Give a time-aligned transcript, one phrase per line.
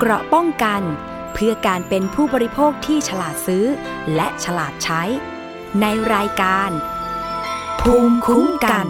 [0.00, 0.82] เกราะป้องกัน
[1.34, 3.64] เพื่อการเป็นผู้บริโภคที่ฉลาดซื้อ
[4.14, 5.02] และฉลาดใช้
[5.80, 6.70] ในรายการ
[7.80, 8.86] ภูมิคุ้มกัน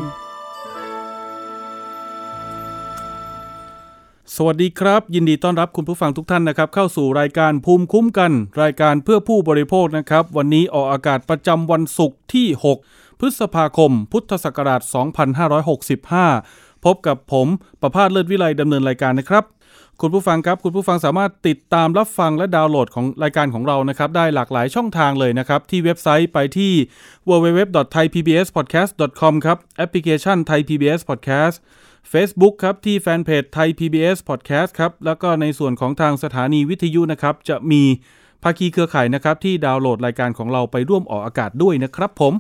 [4.37, 8.33] สวัสดีครับ ยินดีต้อนรับคุณผู้ฟังทุกท่านนะครับ เข้าสู่รายการภูมิคุ้มกัน
[8.63, 12.47] รายการเพื่อผู้บริโภคนะครับ วันนี้ออกอากาศประจำวันศุกร์ที่
[12.85, 14.81] 6 พฤษภาคม พุทธศักราช
[16.03, 17.47] 2565 พบกับผม
[17.81, 19.45] ประพาสเลิศวิไลดำเนินรายการนะครับ
[20.01, 26.73] คุณผู้ฟังครับ คุณผู้ฟังสามารถติดตามรับฟังและดาวน์โหลดของรายการของเรานะครับ ได้หลากหลายช่องทางเลยนะครับ ที่เว็บไซต์ไปที่
[27.29, 31.57] www.thaipbspodcast.com ครับ แอปพลิเคชัน Thai PBS Podcast
[32.13, 37.83] Facebook ครับ ที่แฟนเพจไทย PBS Podcast ครับ แล้วก็ในส่วนของทางสถานีวิทยุนะครับ จะมี
[38.43, 42.33] ภาคีเครือข่ายนะครับที่ดาวน์โหลดรายการของเราไปร่วมออกอากาศด้วยนะครับผม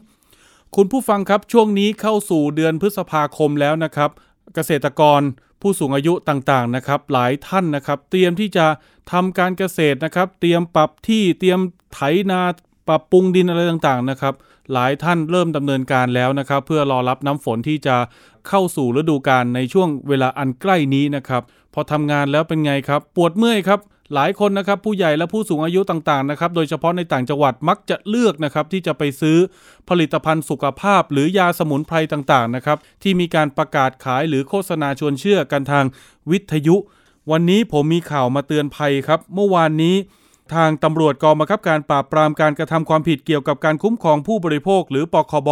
[0.76, 4.10] คุณผู้ฟังครับช่วงนี้เข้าสู่เดือนพฤษภาคมแล้วนะครับ
[4.54, 5.20] เกษตรกร
[5.64, 8.66] ผู้สูงอายุต่างๆนะครับ หลายท่านนะครับ เตรียมที่จะ
[9.12, 11.60] ทำการเกษตรนะครับ เตรียมปรับที่เตรียม
[11.92, 12.40] ไถนา
[12.88, 14.34] ปรับปรุงดินอะไรต่างๆนะครับ
[14.72, 17.96] หลายท่านเริ่มดำเนินการแล้วนะครับ เพื่อรอรับน้ำฝนที่จะ
[18.48, 21.42] เข้าสู่ฤดูกาลในช่วงเวลาอันใกล้นี้นะครับ
[21.74, 23.80] พอทำงานแล้วเป็นไงครับ ปวดเมื่อยครับ
[24.14, 29.38] หลายคนนะครับผู้ใหญ่และผู้สูงอายุต่างๆนะครับโดยเฉพาะในต่างจังหวัดมักจะเลือกนะครับที่จะไปซื้อ
[29.88, 35.84] ผลิตภัณฑ์สุขภาพ หรือยาสมุนไพรต่างๆนะครับที่มีการประกาศขายหรือโฆษณาชวนเชื่อกันทาง
[36.30, 36.76] วิทยุ
[37.30, 39.96] วันนี้ผมมีข่าวมาเตือนภัยครับ เมื่อวานนี้
[40.54, 45.50] ทางตำรวจกองบังคับการปราบปรามการกระทำความผิดเกี่ยวกับการคุ้มครองผู้บริโภค หรือปคบ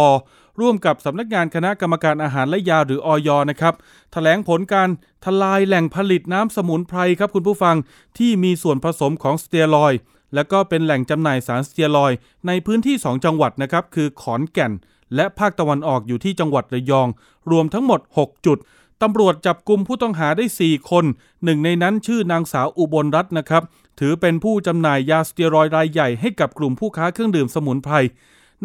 [0.59, 3.73] ร่วมกับสำนักงานคณะกรรมการอาหารและยาหรืออยนะครับ
[4.11, 4.89] แถลงผลการ
[5.25, 7.75] ทลายแหล่งผลิตน้ำสมุนไพรครับคุณผู้ฟัง
[8.17, 9.93] ที่มีส่วนผสมของสเตียรอย
[10.35, 12.11] และก็เป็นแหล่งจำหน่ายสารสเตียรอย
[12.47, 14.71] ในพื้นที่ 2 จังหวัดนะครับคือขอนแก่น
[15.15, 17.07] และภาคตะวันออกอยู่ที่จังหวัดระยอง
[17.51, 18.57] รวมทั้งหมด 6 จุด
[19.01, 21.05] ตำรวจจับกลุ่มผู้ต้องหาได้ 4 คน
[21.43, 23.63] หนึ่งในนั้นชื่อนางสาวอุบลรัตน์นะครับ
[23.99, 27.95] ถือเป็นผู้จำหน่ายยาสเตียรอยรายใหญ่ให้กับกลุ่มผู้ค้าเครื่องดื่มสมุนไพร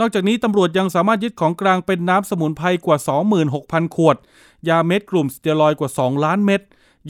[0.01, 2.99] นอกจากนี้ตำรวจยังสามารถยึดของกลางเป็นน้ำสมุนไพรกว่า
[3.47, 4.17] 26,000 ขวด
[4.69, 6.61] ยาเม็ดกลุ่มสเตียรอยกว่า 2 ล้านเม็ด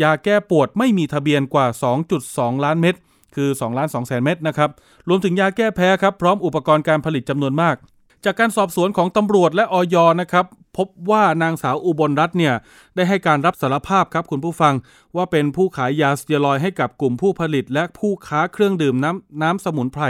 [0.03, 1.67] ยาแก้ปวดไม่มีทะเบียนกว่า
[2.15, 2.95] 2.2 ล้านเม็ด
[3.35, 4.71] คือ2ล้าน2แสนเม็ดนะครับ
[5.09, 7.77] รวมถึงยาแก้แพ้ครับ พร้อมอุปกรณ์การผลิตจำนวนมาก
[8.25, 12.55] จากการสอบสวนของตำรวจและออยนะครับพบว่านางสาวอุบลรัตน์เนี่ย
[12.97, 14.75] ได้ให้การรับสารภาพครับคุณผู้ฟัง
[15.17, 20.05] ว่าเป็นผู้ขายยาสเตียรอยให้กับกลุ่มผู้ผลิตและผู้ค้าเครื่องดื่มน้ำน้ำสมุนไพร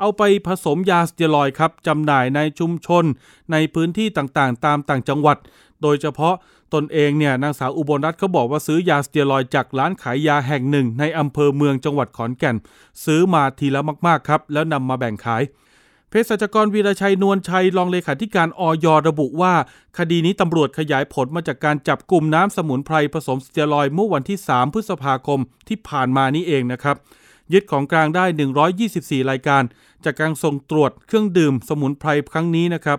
[0.00, 3.04] เอาไปผสมยาสเตียรอยด์ครับจำหน่ายในชุมชน
[3.52, 5.36] ในพื้นที่ต่างๆ ตามต่างจังหวัด
[5.82, 6.34] โดยเฉพาะ
[6.74, 12.56] ตนเองเนี่ยนางสาวอุบลรัตน์เขาบอกว่าซื้อยาสเตียรอยด์จากร้านขายยาแห่งหนึ่ง ในอำเภอเมืองจังหวัดขอนแก่น
[13.04, 15.42] ซื้อมาทีละมากๆครับ แล้วนำมาแบ่งขาย
[16.08, 19.54] เภสัชกรวีรชัยนวลชัยรองเลขาธิการอยระบุว่า
[19.98, 26.96] คดีนี้ตำรวจขยายผลมาจากการจับกลุ่มน้ำสมุนไพรผสมสเตียรอยด์เมื่อวันที่ 3 พฤษภาคมที่ผ่านมานี้เองนะครับ
[27.52, 28.24] ยึดของกลางได้
[28.78, 29.62] 124 รายการ
[30.04, 32.98] จากการส่งตรวจเครื่องดื่มสมุนไพรครั้งนี้นะครับ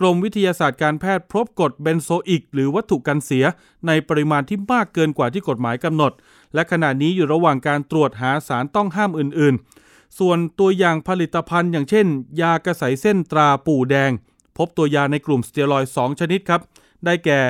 [0.00, 3.44] กรมวิทยาศาสตร์การแพทย์พบกรดเบนโซอิก หรือวัตถุกันเสีย
[3.86, 6.12] ในปริมาณที่มากเกินกว่าที่กฎหมายกำหนด
[6.54, 9.54] และขณะนี้อยู่ระหว่างการตรวจหาสารต้องห้ามอื่น
[9.86, 12.06] ๆ ส่วนตัวอย่างผลิตภัณฑ์ อย่างเช่น
[12.40, 14.10] ยากษัยเส้นตราปู่แดง
[14.56, 16.60] พบตัวยาในกลุ่มสเตียรอยด์ 2 ชนิดครับ
[17.04, 17.40] ได้แก่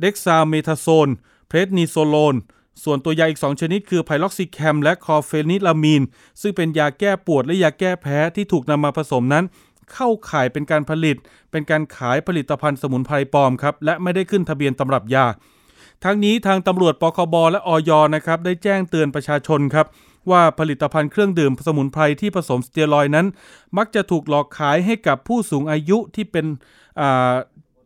[0.00, 1.08] เดกซาเมทาโซน
[1.48, 2.34] เพรดนิโซโลน
[2.84, 6.02] ส่วนตัวยาอีก 2 ชนิดคือไพร็อกซิแคมและคลอร์เฟนิรามีน
[6.40, 9.44] ซึ่งเป็นยาแก้ปวดและยาแก้แพ้ที่ถูกนำมาผสมนั้น
[9.92, 11.16] เข้าขายเป็นการผลิต
[11.50, 15.26] เป็นการขายผลิตภัณฑ์สมุนไพรปลอมครับ และไม่ได้ขึ้นทะเบียนตำรับยา
[16.04, 19.86] ทั้งนี้ทางตำรวจปคบและอย นะครับได้แจ้งเตือนประชาชนครับ
[20.30, 23.26] ว่าผลิตภัณฑ์เครื่องดื่มสมุนไพรที่ผสมสเตียรอยนั้น
[23.76, 26.46] มักจะถูกหลอกขายให้กับผู้สูงอายุที่เป็น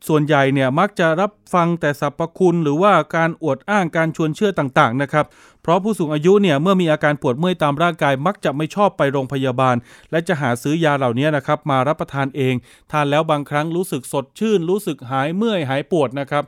[0.08, 5.26] ส่วนใหญ่เนี่ยมักจะรับฟังแต่สรรพคุณ หรือว่าการอวดอ้างการชวนเชื่อต่างๆนะครับ
[5.62, 9.76] เพราะผู้สูงอายุเนี่ยเมื่อมีอาการปวดเมื่อยตามร่างกาย มักจะไม่ชอบไปโรงพยาบาล
[10.10, 12.54] และจะหาซื้อยาเหล่านี้นะครับมารับประทานเอง
[12.92, 16.44] ทานแล้วบางครั้งรู้สึกสดชื่น รู้สึกหายเมื่อยหายปวดนะครับ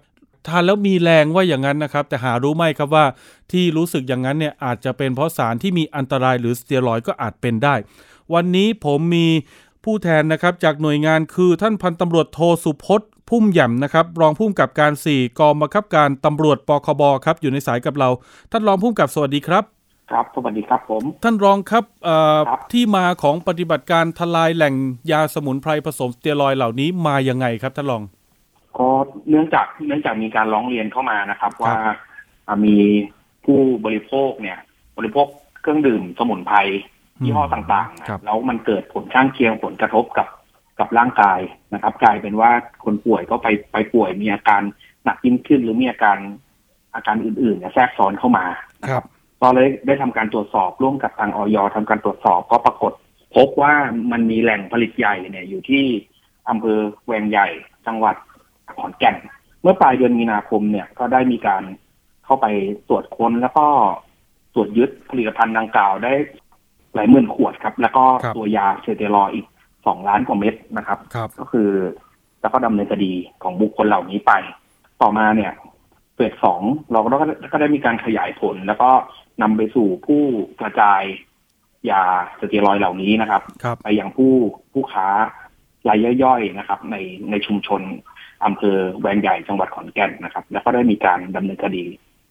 [0.48, 3.06] ทานแล้วมีแรงว่าอย่างนั้นนะครับ แต่หารู้ไหมครับว่า
[3.52, 7.74] ที่รู้สึกอย่างนั้นเนี่ยอาจจะเป็นเพราะสารที่มีอันตรายหรือสเตียรอยก็อาจเป็นได้
[8.34, 9.28] วันนี้ผมมี
[9.84, 18.08] ผู้แทนนะครับจากหน่วยงานคือท่านพันตำรวจโทสุพจน์ พุ่มหย่ำนะครับ รองผู้กำกับการ 4 กองบังคับการตำรวจปคบครับ อยู่ในสายกับเรา
[18.52, 19.64] ท่านรองผู้กำกับสวัสดีครับ
[20.10, 24.74] ครับ สวัสดีครับผม ท่านรองครับเอ่อครับที่มาของปฏิบัติการทลายแหล่ง
[25.10, 28.02] ยาสมุนไพรผสมสเตียรอยด์เหล่านี้มายังไงครับท่านรอง
[28.78, 28.88] ก็
[29.28, 31.74] เนื่องจากเนื่องจากมีการร้องเรียนเข้ามานะครับครับว่า
[32.46, 32.76] อ่ามี
[33.44, 34.58] ผู้บริโภคเนี่ย
[34.96, 35.26] บริโภค
[35.60, 36.56] เครื่องดื่มสมุนไพร
[37.24, 40.26] ยี่ห้อต่างๆนะครับแล้วมันเกิดผลข้างเคียงผลกระทบกับ
[40.82, 41.40] กับร่างกาย
[41.74, 42.50] นะครับ กลายเป็นว่า
[42.84, 44.62] คนป่วยก็ไปไปป่วยมีอาการ
[45.04, 46.18] หนักยิ่งขึ้นหรือมีอาการ
[46.94, 48.44] อาการอื่นๆเนี่ยแทรกซ้อนเข้ามา
[48.88, 49.04] ครับ
[49.42, 52.92] ตตอนเลยได้ทำการตรวจสอบร่วมกับทางออยทำการตรวจสอบก็ปรากฏ
[53.36, 53.74] พบว่า
[54.12, 55.84] มันมีแหล่งผลิตใหญ่เนี่ยอยู่ที่
[56.50, 57.48] อำเภอแวงใหญ่
[57.86, 58.16] จังหวัด
[58.78, 59.16] ขอนแก่น
[59.62, 61.62] เมื่อปลายเดือนมีนาคมเนี่ยก็ได้มีการ
[62.24, 62.46] เข้าไป
[62.88, 63.66] ตรวจค้นแล้วก็
[64.54, 66.12] ตรวจยึดผลิตภัณฑ์ดังกล่าวได้
[66.94, 68.04] หลายหมื่นขวดครับ แล้วก็
[68.36, 69.46] ตัวยาเซเตรอยอีก
[69.86, 71.68] สองล้านกว่าเม็ดนะครับครับก็คือ
[72.40, 73.12] แล้วก็ดำเนินคดี
[73.42, 74.32] ของบุคคลเหล่านี้ไป
[75.02, 75.52] ต่อมาเนี่ย
[76.14, 76.60] เฟสสอง
[76.92, 77.08] เราก็
[77.52, 78.90] ก็ได้มีการขยายผล แล้วก็
[79.42, 80.22] นำไปสู่ผู้
[80.60, 81.02] กระจาย
[81.90, 82.02] ยา
[82.40, 84.32] สเตียรอยเหล่านี้นะครับครับไปยังผู้
[84.72, 85.06] ผู้ค้า
[85.88, 86.96] รายย่อยๆนะครับ ใน
[87.30, 87.82] ในชุมชน
[88.44, 91.84] อำเภอแวงใหญ่จังหวัดขอนแก่นนะครับ แล้วก็ได้มีการดำเนินคดี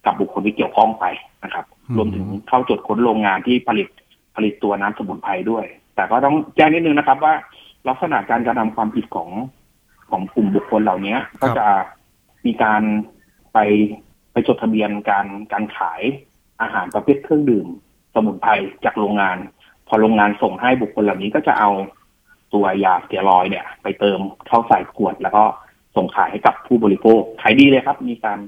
[0.06, 1.06] กับบุคคลที่เกี่ยวข้องไป
[1.44, 3.88] นะครับอืมรวมถึงเข้าจดค้นโรงงานที่ผลิต
[4.36, 5.66] ผลิตตัวน้ำสมุนไพรด้วย
[6.02, 7.34] แต่ก็ต้องแจ้งนิดนึงนะครับ ว่า
[7.88, 9.30] ลักษณะการกระทำความผิดของ
[10.10, 11.68] ของกลุ่มบุคคลเหล่านี้ก็จะ
[12.46, 12.82] มีการ
[13.54, 13.58] ไป
[14.32, 16.02] ไปจดทะเบียนการการขาย
[16.62, 17.68] อาหารประเภทเครื่องดื่ม
[18.14, 18.52] สมุนไพร
[18.86, 19.38] จากโรงงาน
[19.88, 21.70] พอโรงงานส่งให้บุคคลเหล่านี้ก็จะเอา
[22.54, 25.44] ตัวยาสเตียรอยด์เนี่ย ไปเติมเข้าใส่ขวด แล้วก็
[25.96, 28.40] ส่งขายให้กับผู้บริโภคขายดีเลยครับ มีการ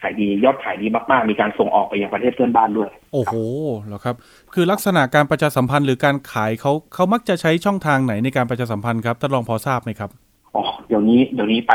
[0.00, 3.34] ขายดียอดขายดีมากๆ มีการส่งออกไปยังประเทศเพื่อนบ้านด้วย โอ้โห
[3.86, 4.16] เหรอครับ
[4.54, 10.10] คือลักษณะการประชาสัมพันธ์หรือการขายเขาเขามักจะใช้ช่องทางไหนในการประชาสัมพันธ์ครับท่านรองพอทราบไหมครับ
[10.54, 11.74] อ๋อเดี๋ยวนี้เดี๋ยวนี้ไป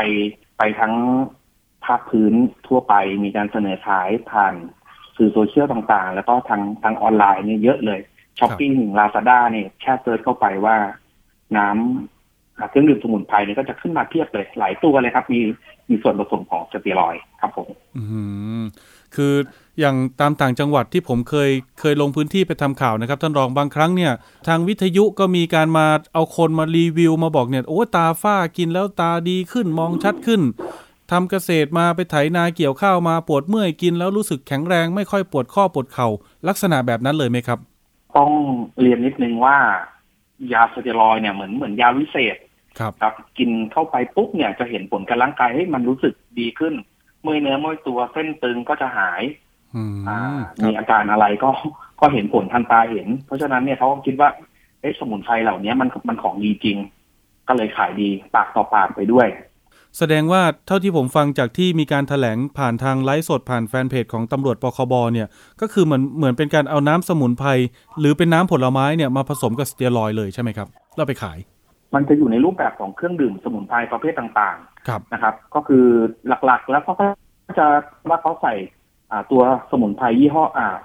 [0.58, 0.94] ไปทั้ง
[1.84, 2.34] ภาคพื้น
[2.66, 2.94] ทั่วไป
[3.24, 4.54] มีการเสนอขายผ่าน
[5.16, 8.00] สื่อโซเชียลต่างๆ แล้วก็ทางทางออนไลน์เนี่ยเยอะเลย
[8.38, 10.76] ช้อปปี้หนึ่งลาซาด้าเนี่ยแค่ search เข้าไปว่า
[11.56, 15.40] น้ำอ่าเครื่องดื่มสมุนไพรเนี่ยก็จะขึ้นมาเพียบเลย หลายตัวเลยครับ มี
[15.88, 18.04] มีส่วนผสมของสเตียรอยด์ครับผมอื
[18.60, 18.62] ม
[19.14, 19.34] คือ
[19.80, 21.50] อย่างตามต่างจังหวัดที่ผมเคย
[21.80, 24.12] เคยลงพื้นที่ไปทำข่าวนะครับท่านรองบางครั้งเนี่ย
[24.48, 30.42] ทางวิทยุก็มีการมาเอาคนมารีวิวมาบอกเนี่ยโอ้ตาฝ้ากินแล้วตาดีขึ้นมองชัดขึ้น
[31.10, 36.08] ทำเกษตรมาไปไถนาเกี่ยวข้าวมาปวดเมื่อยกินแล้วรู้สึกแข็งแรงไม่ค่อยปวดข้อปวดเข่า
[36.48, 37.58] ลักษณะแบบนั้นเลยไหมครับ
[38.16, 38.30] ต้อง
[38.80, 39.56] เรียนนิดนึงว่า
[40.52, 42.36] ยาสเตียรอยด์เนี่ยเหมือนเหมือนยาวิเศษ
[42.78, 46.74] ครับครับ กินเข้าไปปุ๊บเนี่ยจะเห็นผลกับร่างกายให้ยมันรู้สึกดีขึ้น
[47.22, 49.22] เมื่อยเนื้อเมื่อยตัวเส้นตึงก็จะหาย
[49.76, 50.20] อืมอ่า
[50.62, 51.50] ครัมีบอาการอะไรก็
[52.00, 54.28] ก็เห็นผลทันตาเห็น เพราะฉะนั้นเนี่ยเขาก็คิดว่า
[54.80, 56.76] เอ๊ะสมุนไพรเหล่านี้มันมันของดีจริง
[57.48, 59.28] ก็เลยขายดีปากต่อปากไปด้วย
[59.98, 65.28] แสดงว่าเท่าที่ผมฟังจากที่มีการถแถลงผ่านทางไลฟ์สดผ่านแฟนเพจของตำรวจปคบเนี่ย
[65.60, 67.48] ก็คือเหมือนเหมือนเป็นการเอาน้ำสมุนไพร
[67.98, 71.38] หรือเป็นน้ำผลไม้เนี่ยมาผสมกับสเตียรอยด์เลยใช่ไหมครับแล้วไปขาย
[71.94, 75.84] มันจะอยู่ในรูปแบบของเครื่องดื่มสมุนไพรประเภทต่างครับๆนะครับ ก็คือ
[76.28, 77.06] หลักๆ แล้วเขาก็
[77.58, 77.66] จะ
[78.08, 78.54] ว่าเขาใส่
[79.10, 80.76] อ่าตัวสมุนไพรยี่ห้ออ่า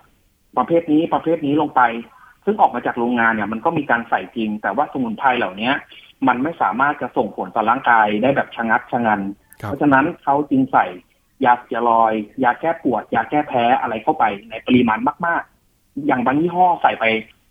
[0.57, 1.81] ประเภทนี้ประเภทนี้ลงไป
[2.45, 5.71] ซึ่งออกมาจากโรงงานเนี่ย มันก็มีการใส่จริง แต่ว่าสมุนไพรเหล่านี้
[6.27, 9.21] มันไม่สามารถจะส่งผลต่อร่างกายได้แบบชะงัดชะงัน
[9.61, 10.85] ครับเพราะฉะนั้นเขาจึงใส่
[11.45, 15.41] ยาสเตียรอยด์ยาแก้ปวด ยาแก้แพ้อะไรเข้าไปในปริมาณมาก
[15.73, 17.05] ๆ อย่างบางยี่ห้อใส่ไป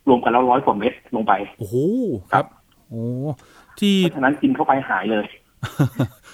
[0.08, 1.76] รวมกันแล้วร้อยกว่าเม็ดลงไป โอ้โห
[2.32, 2.44] ครับ
[2.90, 3.04] โอ้
[3.80, 5.26] ที่เพราะฉะนั้นกินเข้าไปหายเลย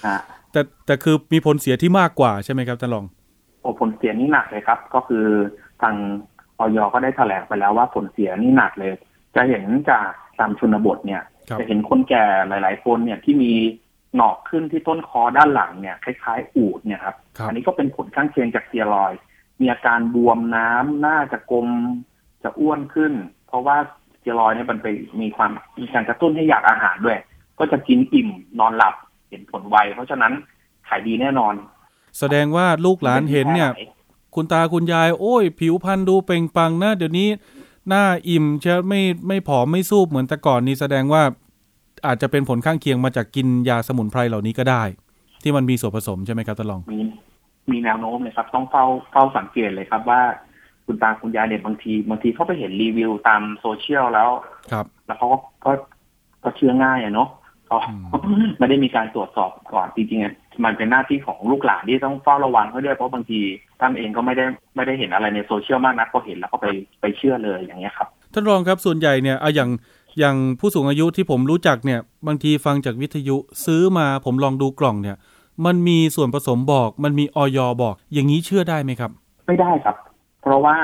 [0.05, 0.17] อะ
[0.51, 3.05] แต่แต่คือมีผลเสียที่มากกว่าใช่ไหมครับท่านรอง
[3.61, 5.25] โอ้ผลเสียนี่หนักเลยครับ ก็คือ
[5.81, 5.95] ทาง
[6.59, 8.93] ออยก็ได้แถลงไปแล้วว่าผลเสียนี่หนักเลย
[9.35, 10.09] จะเห็นจาก
[10.39, 13.53] ตามชนบทเนี่ยครับจะเห็นคนแก่หลาย ๆ คนเนี่ยที่มี
[14.15, 19.19] หนอกขึ้นที่ต้นคอด้านหลังเนี่ยคล้ายๆ อูดเนี่ยครับครับอันนี้ก็เป็นผลข้างเคียงจากสเตียรอยด์
[19.59, 21.67] มีอาการบวมน้ำหน้าจะกลม
[22.43, 23.13] จะอ้วนขึ้น
[23.47, 24.87] เพราะว่าสเตียรอยด์เนี่ยมันไป
[25.21, 27.17] มีความมีการกระตุ้นให้อยากอาหารด้วย
[27.59, 28.29] ก็จะกินอิ่ม
[28.59, 28.95] นอนหลับ
[29.29, 30.33] เห็นผลไว เพราะฉะนั้น
[30.87, 31.53] ขายดีแน่นอน
[32.19, 33.69] แสดงว่าลูกหลานเห็นเนี่ย
[34.35, 37.29] คุณตาคุณยาย โอ้ย ผิวพรรณดูเปล่งปลังนะเดี๋ยวนี้
[37.89, 41.23] หน้าอิ่มจะไม่ไม่ผอมไม่สูบเหมือนแต่ก่อนนี่แสดงว่า
[42.05, 44.83] อาจจะเป็นผลข้างเคียงมาจากกินยาสมุนไพรเหล่านี้ก็ได้
[45.43, 46.99] ที่มันมีส่วนผสมใช่ไหมครับท่านรองมี
[47.71, 50.21] มีแนวโน้มเลยครับ ต้องเฝ้าเฝ้าสังเกตเลยครับว่า
[50.87, 54.29] คุณตาคุณยายเนี่ยบางทีบางทีเขาไปเห็นรีวิวตามโซเชียลแล้ว
[54.71, 55.71] ครับ แล้วเขาก็ก็
[56.43, 57.29] ก็เชื่อง่ายอะเนาะ
[57.67, 57.93] เขาอื
[58.59, 60.33] ไม่ได้มีการตรวจสอบก่อนจริงๆอะ
[60.65, 63.39] มันเป็นหน้าที่ของลูกหลานที่ต้องเฝ้าระวังเขาด้วยเพราะบางที
[63.79, 66.67] ท่านเองก็ไม่ได้ไม่ได้เห็นอะไรในโซเชียลมากนักพอเห็นแล้วก็ไป
[67.01, 69.69] ไปเชื่อเลยอย่างเงี้ยครับท่านรองครับส่วนใหญ่เนี่ยเอาอย่าง
[70.19, 75.17] อย่างผู้สูงอายุที่ผมรู้จักเนี่ยบางทีฟังจากวิทยุซื้อมาผมลองดูกล่องเนี่ย
[75.65, 79.11] มันมีส่วนผสมบอก มันมีออยบอก อย่างนี้เชื่อได้ไหมครับ
[79.47, 79.95] ไม่ได้ครับ
[80.47, 80.77] เพราะว่า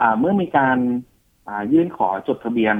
[0.00, 0.78] อ่าเมื่อมีการ
[1.48, 2.76] อ่ายื่นขอจดทะเบียน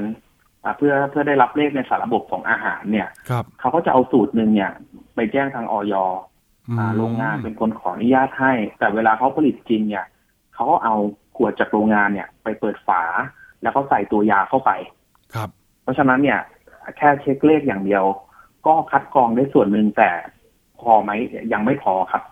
[0.64, 4.72] อ่าเพื่อเพื่อได้รับเลขในสารระบบของอาหารเนี่ยครับเขาก็จะเอาสูตรหนึ่งเนี่ย
[5.14, 5.94] ไปแจ้งทางออย
[6.68, 10.06] อืมอ่าโรงงานเป็นคนขออนุญาตให้ แต่เวลาเขาผลิตจริงเนี่ย
[10.54, 10.94] เขาก็เอา
[11.36, 13.02] ขวดจากโรงงานเนี่ย ไปเปิดฝา
[13.62, 14.70] แล้วก็ใส่ตัวยาเข้าไป
[15.34, 15.48] ครับ
[15.82, 16.40] เพราะฉะนั้นเนี่ย
[16.96, 18.04] แค่เช็คเลขอย่างเดียว
[18.66, 20.10] ก็คัดกรองได้ส่วนหนึ่งแต่
[20.80, 21.10] พอไหม
[21.52, 22.22] ยังไม่พอครับ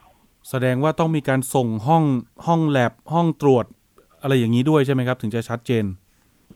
[0.50, 2.04] แสดงว่าต้องมีการส่งห้อง
[2.46, 3.64] ห้องแลบห้องตรวจ
[4.22, 5.84] อะไรอย่างนี้ด้วยใช่ไหมครับ ถึงจะชัดเจน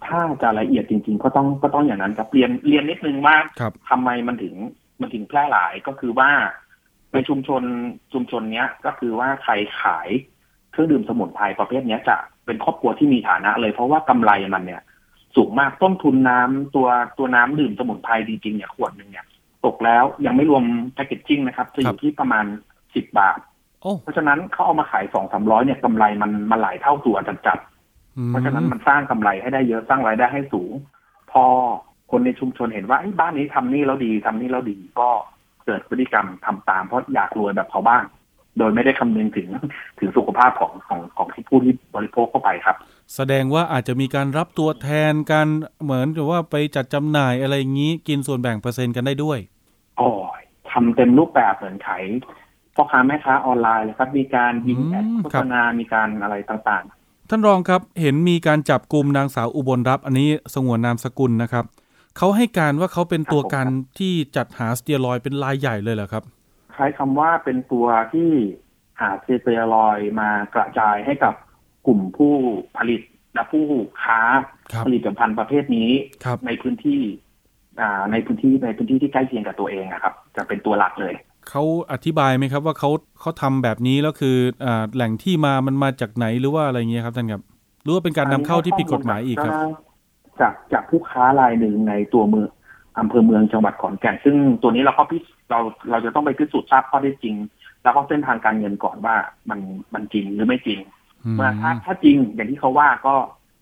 [0.06, 4.54] ถ้าจะละเอียดจริง ๆ ก็ต้องก็ต้องอย่างนั้นครับเรียนเรียนนิดนึงว่าครับทำไมมันถึง
[5.00, 6.30] มันถึงแพร่หลายก็คือว่า
[7.12, 7.62] ในชุมชน
[8.12, 10.09] ชุมชนเนี้ย ก็คือว่าใครขาย
[10.70, 12.16] เครื่องดื่มสมุนไพรประเภทเนี้ยจะ
[12.47, 14.82] เป็นครอบครัวที่มีฐานะเลย เพราะว่ากำไรมันเนี่ย
[15.37, 19.26] สูงมากต้นทุนน้ำตัวตัวน้ำดื่มสมุนไพรจริงๆเนี่ยขวดหนึ่งเนี่ย
[19.64, 22.44] ตกแล้วยังไม่รวมแพคเกจจิ้งนะครับจะอครัยู่บที่ประมาณ
[22.94, 23.50] สิบบาทโอ้
[24.03, 30.73] เพราะฉะนั้นเขาเอามาขายสองสามร้อยเนี่ยกำไรมันมันหลายเท่าตัวจัดๆอืมเพราะฉะนั้นมันสร้างกำไรให้ได้เยอะสร้างรายได้ให้สูง
[31.33, 31.45] พอ
[32.11, 35.09] คนในชุมชนเห็นว่าไอ้ยบ้านนี้ทำนี่แล้วดีทำนี่แล้วดีก็
[35.67, 38.05] เกิดพฤติกรรมทำตามเพราะอยากรวยแบบเขาบ้าง
[38.59, 39.49] โดยไม่ได้คำนึงถึง
[39.99, 42.77] ถึงสุขภาพของของของที่ผู้ที่บริโภคเข้าไปครับ
[43.15, 45.49] แสดงว่าอาจจะมีการรับตัวแทนการ
[45.83, 49.39] เหมือนกับว่าไปจัดจำหน่ายอะไรอย่างนี้กินส่วนแบ่งเปอร์เซ็นต์กันได้ด้วย
[50.01, 50.11] อ๋อ
[50.71, 52.05] ทำเต็มรูปแบบเหมือนขาย
[52.81, 56.85] พ่อค้าแม่ค้าออนไลน์เลยครับ มีการยิงแอดอืมโฆครัษบณา มีการอะไรต่าง
[57.31, 61.65] ท่านรองครับเห็นมีการจับกลุ่มนางสาวอุบลรับ อันนี้สงวนนามสกุลนะครับ
[62.17, 63.67] เขาให้การว่าเขาเป็นตัวการ
[63.99, 68.31] ที่จัดหาสเตียรอยด์เป็นรายใหญ่เลยเหรอครับๆใช้คำว่าเป็นตัวที่
[69.01, 71.35] หาสเตียรอยด์มากระจายให้กับ
[71.87, 72.35] กลุ่มผู้
[72.77, 73.01] ผลิต
[73.35, 73.67] และผู้
[74.03, 74.21] ค้า
[74.73, 75.91] ครับผลิตภัณฑ์ประเภทนี้
[76.25, 77.01] ครับในพื้นที่
[77.81, 81.15] อ่าในพื้นที่ในพื้นที่ที่ใกล้เคียงกับตัวเองอะครับ จะเป็นตัวหลักเลย
[81.49, 87.42] เขาอธิบายไหมครับว่าเขาเขาทำแบบนี้แล้วคืออ่าแหล่งที่มามันมาจากไหนหรือว่าอะไรเงี้ยครับท่านครับ
[87.82, 89.54] หรือว่าเป็นการนำเข้าที่ผิดกฎหมายอีกครับ
[90.40, 92.49] จากจากผู้ค้ารายหนึ่งในตัวเมือง
[92.99, 97.35] อำเภอเมืองจังหวัดขอนแก่นซึ่งตัวนี้เราก็พิสเราเราจะต้องไปพิสูจน์ทราบข้อได้จริง
[97.82, 99.16] แล้วก็เส้นทางการเงินก่อนว่า
[99.50, 99.61] มัน
[99.94, 100.78] มันจริงหรือไม่จริง
[101.25, 103.14] อืมเมื่อถ้าถ้าจริงอย่างที่เขาว่าก็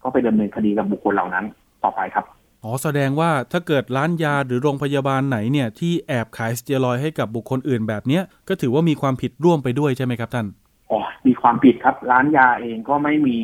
[0.03, 1.45] ก็ไปดำเนินคดีกับบุคคลเหล่านั้น
[1.85, 2.25] ต่อไปครับ
[2.65, 10.47] อ๋อแสดงว่าถ้าเกิดร้านยาหรือโรงพยาบาลไหนเนี่ยที่แอบขายสเตียรอยด์ให้กับบุคคลอื่นแบบเนี้ยก็ถือว่ามีความผิดร่วมไปด้วยใช่ไหมครับท่าน
[10.91, 13.39] อ๋อมีความผิดครับ ร้านยาเองก็ไม่มี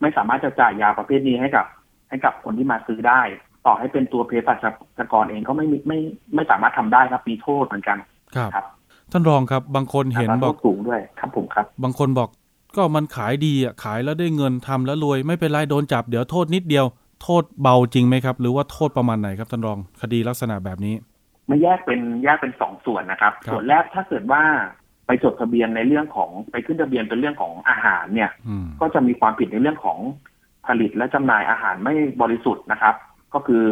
[0.00, 1.66] ไม่สามารถจะจ่ายยาประเภทนี้ให้กับ
[2.08, 3.20] ให้กับคนที่มาซื้อได้
[3.66, 4.54] ต่อให้เป็นตัวเภสั
[4.98, 5.98] ชกรเองก็ไม่มีไม่
[6.34, 7.98] ไม่สามารถทำได้ครับมีโทษเหมือนกัน
[8.36, 8.64] ครับครับ
[9.12, 12.28] ท่านรองครับ บางคนเห็นอัตราบโทอกษสูงด้วยครับผมครับ บางคนบอก
[12.76, 16.84] ก็มันขายดีอะขายแล้วได้เงินทำแล้วรวยไม่เป็นไรโดนจับเดี๋ยวโทษนิดเดียว
[17.22, 20.94] โทษเบาจริงไหมครับ หรือว่าโทษประมาณไหนครับท่านรองคดีลักษณะแบบนี้
[21.46, 24.42] ไม่แยกเป็นแยกเป็นสองส่วนนะครับครับส่วนแรกถ้าเกิดว่า
[25.06, 29.98] ไปจดทะเบียนในเรื่องของไปขึ้นทะเบียนเป็นเรื่องของอาหารเนี่ยอืมก็จะมีความผิดในเรื่องของ
[30.66, 32.94] ผลิตและจำหน่ายอาหารไม่บริสุทธิ์นะครับ
[33.34, 33.66] ก็คือ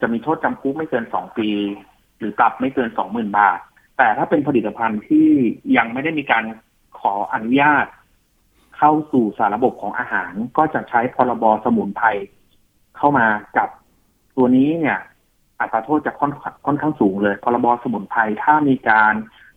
[0.00, 1.48] จะมีโทษจำคุกไม่เกินสองปี
[2.18, 3.58] หรือปรับไม่เกินสองหมื่นบาท
[3.98, 5.28] แต่ถ้าเป็นผลิตภัณฑ์ที่
[5.76, 6.44] ยังไม่ได้มีการ
[7.00, 7.86] ขออนุญาต
[8.76, 12.06] เข้าสู่สารระบบของอาหาร ก็จะใช้พรบสมุนไพร
[13.00, 13.26] เข้ามา
[13.56, 13.68] จับ
[14.36, 14.98] ตัวนี้เนี่ย
[15.60, 16.32] อัตราโทษจะค่อน
[16.66, 19.14] ค่อนข้างสูงเลยพรบสมุนไพรถ้ามีการ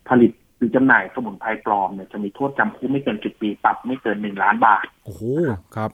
[0.09, 5.23] ผลิตหรือจำหน่ายสมุนไพรปลอมเนี่ยจะมีโทษจำคุกไม่เกินจุดปีปรับไม่เกินหนึ่งล้านบาทโอ้โห
[5.75, 5.91] ครับ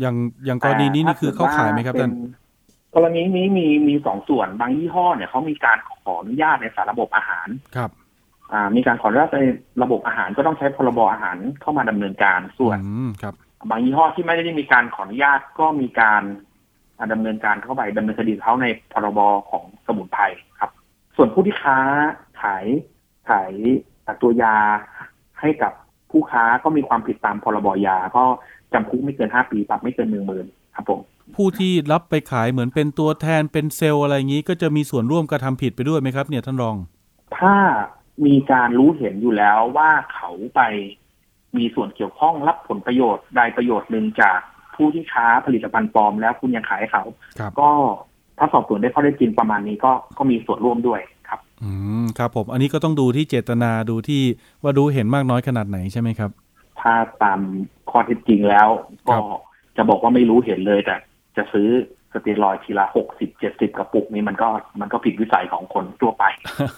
[0.00, 2.12] อย่างอย่างกรณีนี้นี่คือเข้าขายไหมครับท่าน
[2.94, 7.90] กรณีนี้มีมีสองส่วนบางยี่ห้อเนี่ยเขามีการขออนุญาตในสารระบบอาหารครับ
[8.52, 9.40] อ่ามีการขออนุญาตใน
[9.82, 13.34] ระบบอาหารก็ต้องใช้พรบอาหารเข้ามาดำเนินการส่วนอืมครับ
[13.70, 16.22] บางยี่ห้อที่ไม่ได้มีการขออนุญาตก็มีการ
[16.98, 20.22] อ่าดำเนินการเข้าไปดำเนินคดีเขาในพรบของสมุนไพร
[20.60, 20.70] ครับ
[21.16, 21.78] ส่วนผู้ที่ค้า
[22.42, 22.66] ขาย
[23.28, 23.52] ขาย
[24.22, 24.56] ตัวยา
[25.40, 25.72] ให้กับ
[26.10, 28.24] ผู้ค้าก็มีความผิดตามพรบยา ก็
[28.72, 31.00] จำคุกไม่เกินห้าปีปรับไม่เกินหนึ่งหมื่นครับผม
[31.36, 36.76] ผู้ที่รับไปขายเหมือนเป็นตัวแทนเป็นเซลล์อะไรอย่างนี้ ก็จะมีส่วนร่วมกระทำผิดไปด้วยไหมครับ เนี่ยท่านรอง
[37.38, 37.54] ถ้า
[38.26, 40.60] มีการรู้เห็นอยู่แล้วว่าเขาไป
[41.56, 44.40] มีส่วนเกี่ยวข้องรับผลประโยชน์ใดประโยชน์หนึ่งจาก
[44.78, 47.04] ผู้ที่ค้าผลิตภัณฑ์ปลอม แล้วคุณยังขายให้เขา
[47.38, 47.70] ครับก็
[48.38, 51.70] ถ้าสอบสวนได้ข้อได้จริงประมาณนี้ก็ก็มีส่วนร่วมด้วยครับ อื
[52.02, 54.22] มครับผม อันนี้ก็ต้องดูที่เจตนาดูที่
[54.62, 56.30] ว่ารู้เห็นมากน้อยขนาดไหนใช่ไหมครับ
[56.80, 57.40] ถ้าตาม
[57.90, 58.68] ข้อเท็จจริงแล้ว
[59.08, 59.22] ครัก็บ
[59.76, 60.96] จะบอกว่าไม่รู้เห็นเลยแต่
[61.36, 61.68] จะซื้อ
[62.12, 64.48] สเตียรอยด์ทีละหกสิบเจ็ดสิบกระปุกนี้มันก็
[64.80, 66.24] มันก็ผิดวิสัยของคนทั่วไป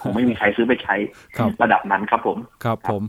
[0.01, 0.95] คงไม่มีใครซื้อไปใช้
[1.37, 3.01] ครับระดับนั้นครับผม ครับผม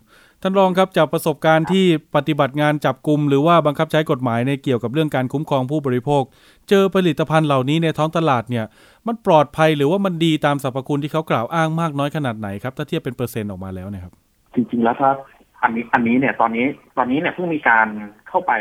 [0.44, 1.84] ท่านรองครับจากประสบการณ์ที่
[2.16, 6.22] ปฏิบัติงานจับกลุ่มหรือว่าบังคับใช้กฎหมายในเกี่ยวกับเรื่องการคุ้มครองผู้บริโภค
[6.68, 8.64] เจอผลิตภัณฑ์เหล่านี้ในท้องตลาดเนี่ย
[9.06, 14.12] มันปลอดภัยหรือว่ามันดีตามสรรพคุณที่เขากล่าวอ้างมากน้อยขนาดไหนครับ ถ้าเทียบเป็นเปอร์เซ็นต์ออกมาแล้วเนะครับ
[14.54, 15.10] จริงๆแล้วถ้า
[15.62, 17.86] อันนี้อันนี้เนี่ยตอนนี้ตอนนี้เนี่ยเพิ่งมีการ
[18.28, 18.52] เข้าไป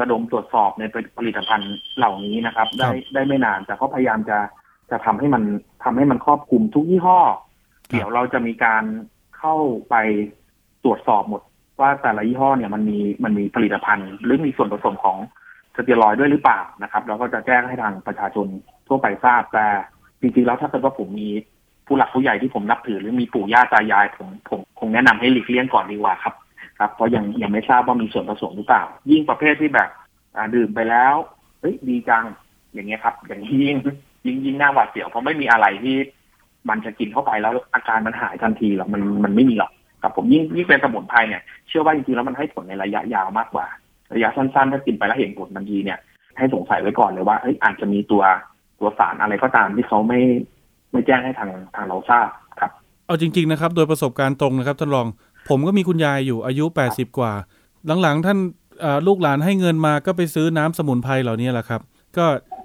[0.00, 0.84] ระดมตรวจสอบใน
[1.18, 4.38] ผลิตภัณฑ์เหล่านี้นะครับ ได้ได้ไม่นานแต่เขาพยายามจะ
[4.90, 5.42] จะทำให้มัน
[5.84, 7.20] ทำให้มันครอบคลุมทุกยี่ห้อ
[7.90, 8.84] เดี๋ยวเราจะมีการ
[9.38, 9.56] เข้า
[9.90, 9.94] ไป
[10.84, 11.42] ตรวจสอบหมด
[11.80, 15.18] ว่าแต่ละยี่ห้อเนี่ยมันมีมันมีผลิตภัณฑ์ หรือมีส่วนผสมของ
[15.76, 18.46] สเตียรอยด์ด้วยหรือเปล่านะครับ แล้วก็จะแจ้งให้ทางประชาชน
[18.88, 19.66] ทั่วไปทราบแต่
[20.20, 21.28] จริงๆแล้วถ้าเกิดว่าผมมี
[21.86, 26.34] ผู้หลักผู้ใหญ่ที่ผมนับถือ หรือมีปู่ย่าตายายผมผมคงแนะนำให้หลีกเลี่ยงก่อนดีกว่าครับ
[26.78, 29.88] ครับเพราะยังยังไม่ทราบว่ามีส่วนผสมหรือเปล่า ยิ่งประเภทที่แบบ
[30.54, 31.14] ดื่มไปแล้ว
[31.60, 32.24] เฮ้ยดีจัง
[32.74, 33.76] อย่างเงี้ยครับ อย่างยิ่ง
[34.26, 35.96] ยิ่งยิ่งน่าหวาดเสียวเพราะไม่มีอะไรที่
[36.68, 43.66] มันจะกินเข้าไปแล้วอาการมันหายทันทีหรอกมันมันไม่มีหรอก ครับผมยิ่งยิ่งเป็นสมุนไพรเนี่ยเชื่อว่าจริงๆแล้วมันให้ผลในระยะยาวมากกว่า
[44.14, 45.98] ระยะสั้นๆถ้ากินไปแล้วเห็นผลทันทีเนี่ย
[46.38, 48.22] ให้สงสัยไว้ก่อนเลยว่าเอ้ยอาจจะมีตัว
[48.78, 50.20] ตัวสารอะไรก็ตามที่เขาไม่
[50.92, 52.28] ไม่แจ้งให้ทางทางเราทราบ
[52.60, 52.70] ครับ
[53.06, 55.06] เอาจริง ๆนะครับ โดยประสบการณ์ตรงนะครับท่านรอง
[55.48, 57.32] ผมก็มีคุณยายอยู่อายุ 80 กว่า
[58.02, 58.38] หลังๆ ท่าน
[59.06, 61.80] ลูกหลานให้เงินมาก็ไปซื้อน้ำสมุนไพรเหล่านี้แหละครับ
[62.16, 62.24] ก็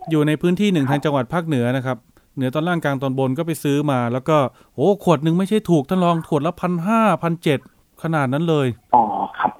[0.09, 1.97] อยู่ในพื้นที่หนึ่งทางจังหวัดภาคเหนือนะครับ
[2.35, 4.37] เหนือตอนล่างกลางตอนบนก็ไปซื้อมา แล้วก็
[4.75, 7.59] โอ้ขวดหนึ่งไม่ใช่ถูกท่านรองขวดละพันห้าพันเจ็ด
[8.03, 9.03] ขนาดนั้นเลยอ๋อ
[9.37, 9.51] ครับ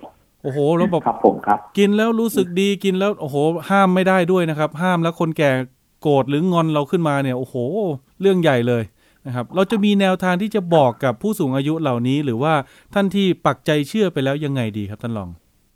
[0.43, 3.35] โอ้โหแล้วแบบครับผมครับ กินแล้วรู้สึกดีกินแล้วโอ้โห
[3.69, 5.51] ห้ามไม่ได้ด้วยนะครับ ห้ามแล้วคนแก่
[6.01, 7.55] โกรธหรืองอนเราขึ้นมาเนี่ยโอ้โห
[8.21, 8.83] เรื่องใหญ่เลย
[9.25, 12.53] นะครับ เราจะมีแนวทางที่จะบอกกับผู้สูงอายุเหล่านี้ หรือว่า
[12.93, 15.29] ท่านที่ปักใจเชื่อไปแล้วยังไงดีครับท่านรอง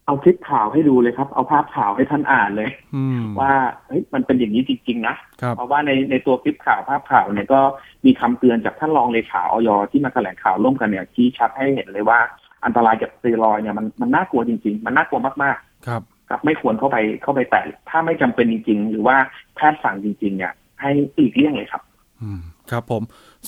[0.08, 3.52] เอาคลิปข่าวให้ดูเลยครับ เอาภาพข่าวให้ท่านอ่านเลยอืมว่า
[3.88, 7.62] เฮ้ยมันเป็นอย่างนี้จริง ๆ นะครับเพราะว่าในในตัวคลิปข่าวภาพข่าวเนี่ยก็
[8.06, 12.20] มีคำเตือนจากท่านรองเลขาออยที่มาแถลงข่าวร่วมกันเนี่ยชี้ชัดให้เห็นเลยว่า
[12.66, 19.16] อันตรายจากสเตียรอยด์เนี่ยมันมันน่ากลัวจริง ๆ มันน่ากลัวมากครับๆครับไม่ควรเข้าไปเข้าไปแตะถ้าไม่จำเป็นจริง ๆ หรือว่า
[19.56, 21.82] แพทย์สั่งจริง ๆ เนี่ย ให้อีกเลี่ยงเลยครับ
[22.22, 23.02] อืมครับผม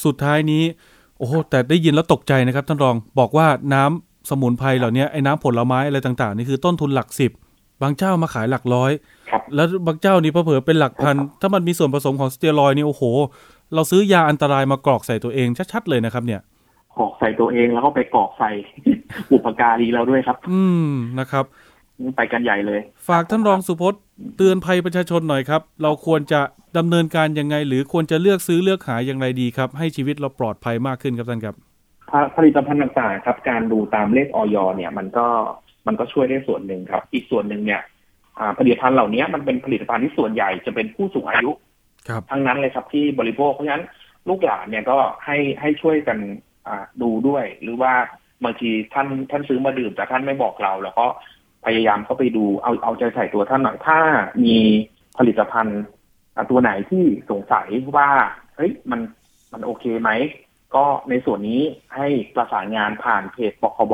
[0.03, 0.63] สุดท้ายนี้
[1.17, 7.31] โอ้โหแต่ได้ยินแล้วตกใจนะครับท่านรองบอกว่าน้ำ สมุนไพรเหล่านี้ไอ้น้ำผลไม้อะไรต่าง ๆ นี่คือต้นทุนหลักสิบ
[7.81, 8.91] บางเจ้ามาขายหลักร้อย
[9.31, 13.03] ครับแล้วบางเจ้านี่เผลอๆเป็นหลักพัน ถ้ามันมีส่วนผสมของสเตียรอยด์นี่โอ้โห
[13.75, 16.41] เราซื้อยาอันตรายมากรอกใส่ตัวเองชัดๆเลยนะครับ เนี่ย
[16.97, 18.51] กรอกใส่ตัวเองแล้วก็ไปกรอกใส่
[19.31, 21.45] บุปการีเราด้วยครับ อืมนะครับ
[22.17, 24.01] ไปกันใหญ่เลย ฝากท่านรองสุพจน์
[24.37, 26.41] เตือนภัยประชาชนหน่อยครับ เราควรจะ
[26.77, 31.55] ดำเนินการยังไง หรือควรจะเลือกซื้อเลือกหาอย่างไรดีครับ ให้ชีวิตเราปลอดภัยมากขึ้นครับท่านครับ
[32.37, 35.27] ผลิตภัณฑ์ต่างๆครับ การดูตามเลขออยเนี่ยมันก็
[35.87, 37.81] มันก็ช่วยได้ส่วนหนึ่งครับ อีกส่วนหนึ่งเนี่ย
[38.39, 41.51] อ่าผลิตภัณฑ์เหล่านี้มันเป็นผลิตภัณฑ์ที่ส่วนใหญ่จะเป็นผู้สูงอายุ
[42.07, 43.85] ครับทั้งนั้นเลยครับที่บริโภคเพราะฉะนั้น
[44.29, 46.17] ลูกหลานเนี่ยก็ให้ให้ช่วยกัน
[46.67, 47.93] อ่าดูด้วย หรือว่า
[48.43, 51.05] บางทีท่านท่านซื้อมาดื่มแต่ท่านไม่บอกเรา แล้วก็
[51.65, 53.99] พยายามเข้าไปดูเอาเอาใจใส่ตัวท่านหน่อยถ้า
[54.43, 54.57] มี
[55.17, 55.81] ผลิตภัณฑ์
[56.35, 57.67] อ่าตัวไหนที่สงสัย
[57.97, 58.09] ว่า
[58.55, 58.99] เฮ้ยมัน
[59.53, 60.09] มันโอเคไหม
[60.75, 61.61] ก็ในส่วนนี้
[61.95, 63.93] ให้ประสานงานผ่านเพจปคบ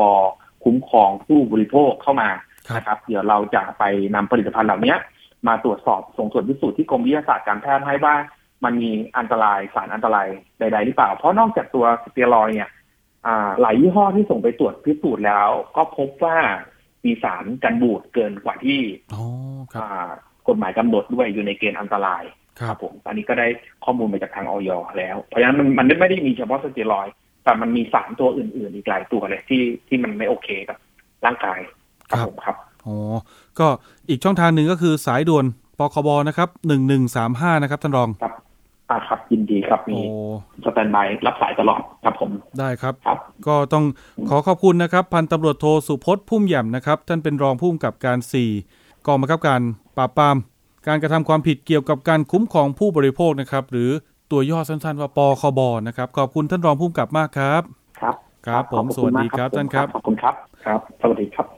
[0.63, 2.29] คุ้มครองผู้บริโภคเข้ามา
[2.67, 3.83] ครับนะครับ เดี๋ยวเราจะไป
[4.15, 4.95] นำผลิตภัณฑ์เหล่านี้
[5.47, 8.15] มาตรวจสอบส่งส่วนพิสูจน์ที่กรมวิทยาศาสตร์การแพทย์ให้ว่า
[8.63, 10.27] มันมีอันตรายสารอันตราย
[10.59, 12.69] ใด ๆ หรือเปล่า เพราะนอกจากตัวสเตียรอยด์เนี่ย
[13.25, 16.38] อ่าหลายยี่ห้อที่ส่งไปตรวจพิสูจน์แล้ว ก็พบว่า
[17.05, 18.81] มีสารกันบูดเกินกว่าที่
[19.13, 19.23] อ๋อ
[19.73, 20.11] ครับอ่า
[20.47, 22.23] กฎหมายกำหนดด้วยอยู่ในเกณฑ์อันตราย
[22.59, 23.47] ครับผมอันนี้ก็ได้
[23.85, 27.13] ข้อมูลมาจากทางออยแล้ว เพราะฉะนั้นมันมันไม่ได้มีเฉพาะสเตียรอยด์
[27.43, 30.77] แต่มันมีสารตัวอื่น ๆ อีกหลายตัวเลยที่ที่มันไม่โอเคกับ
[31.25, 31.59] ร่างกาย
[32.09, 32.95] ครับผมครับอ๋อ
[33.59, 33.67] ก็
[34.09, 35.45] อีกช่องทางหนึ่งก็คือสายด่วน
[35.79, 38.33] ปคบนะครับหนึ่งหนึ่งสามห้านะครับท่านรองครับ
[38.89, 40.03] อ่าครับยินดีครับมีโอ้
[40.65, 43.83] สแตนบายรับสายตลอดครับผมได้ครับครับ ก็ต้อง
[44.29, 48.17] ขอขอบคุณนะครับ พันตำรวจโทสุพจน์พุ่มแหย่มนะครับ ท่านเป็นรองผู้กำกับการ
[48.61, 49.61] 4กองบังคับการ
[49.97, 50.35] ปราบปราม
[50.88, 53.89] การกระทำความผิดเกี่ยวกับการคุ้มครองผู้บริโภคนะครับ หรือ
[54.32, 57.62] ตัวย่อสั้นๆ ว่าปคบนะครับ ขอบคุณท่านรองผู้กำกับมากครับ
[58.02, 58.15] ครับ
[58.48, 61.54] ครับผมขอณสวัสดีครับมกท่านครับ ขอบคุณครับ ครับ สวัสดีครับ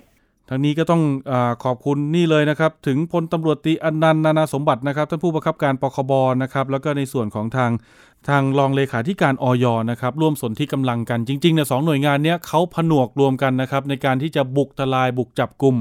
[0.50, 1.34] ทางนี้ก็ต้องอ
[1.64, 6.12] ขอบคุณนี่เลยนะครับ ถึงพลตำรวจตีอนันต์นานาสมบัตินะครับท่านผู้บังคับการปคบ
[6.44, 7.72] นะครับ แล้วก็ในส่วนของทาง
[8.30, 15.76] ทางรองเลขาธิการออยนะครับ ร่วมสนที่กำลังกันจริงๆเนี่ยสองหน่วยงานเนี้ยเขาผนวกรวมกันนะครับ ในการที่จะบุกทลายบุกจับกลุ่ม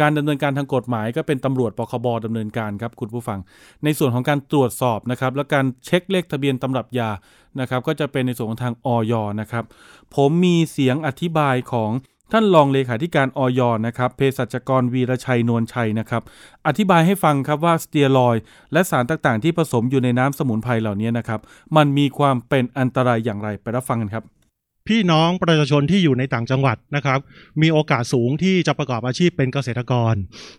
[0.00, 3.38] การดำเนินการทางกฎหมาย ก็เป็นตำรวจปคบดำเนินการครับคุณผู้ฟัง
[3.84, 7.10] ในส่วนของการตรวจสอบนะครับ และการเช็คเลขทะเบียนตำรับยา
[7.60, 9.64] นะครับ ก็จะเป็นในส่วนของทางออยนะครับ
[10.14, 11.90] ผมมีเสียงอธิบายของ
[12.36, 16.22] ท่านรองเลขาธิการออยนะครับเภสัชกรวีรชัยนวลชัยนะครับ
[16.66, 18.36] อธิบายให้ฟังครับว่าสเตียรอย
[18.72, 21.40] และสารต่างๆ ที่ผสมอยู่ในน้ำสมุนไพรเหล่านี้นะครับ
[21.76, 24.24] มันมีความเป็นอันตรายอย่างไรไปรับฟังกันครับ
[24.88, 27.18] พี่น้องประชาชนที่อยู่ในต่างจังหวัดนะครับ
[27.62, 30.14] มีโอกาสสูงที่จะประกอบอาชีพเป็นเกษตรกร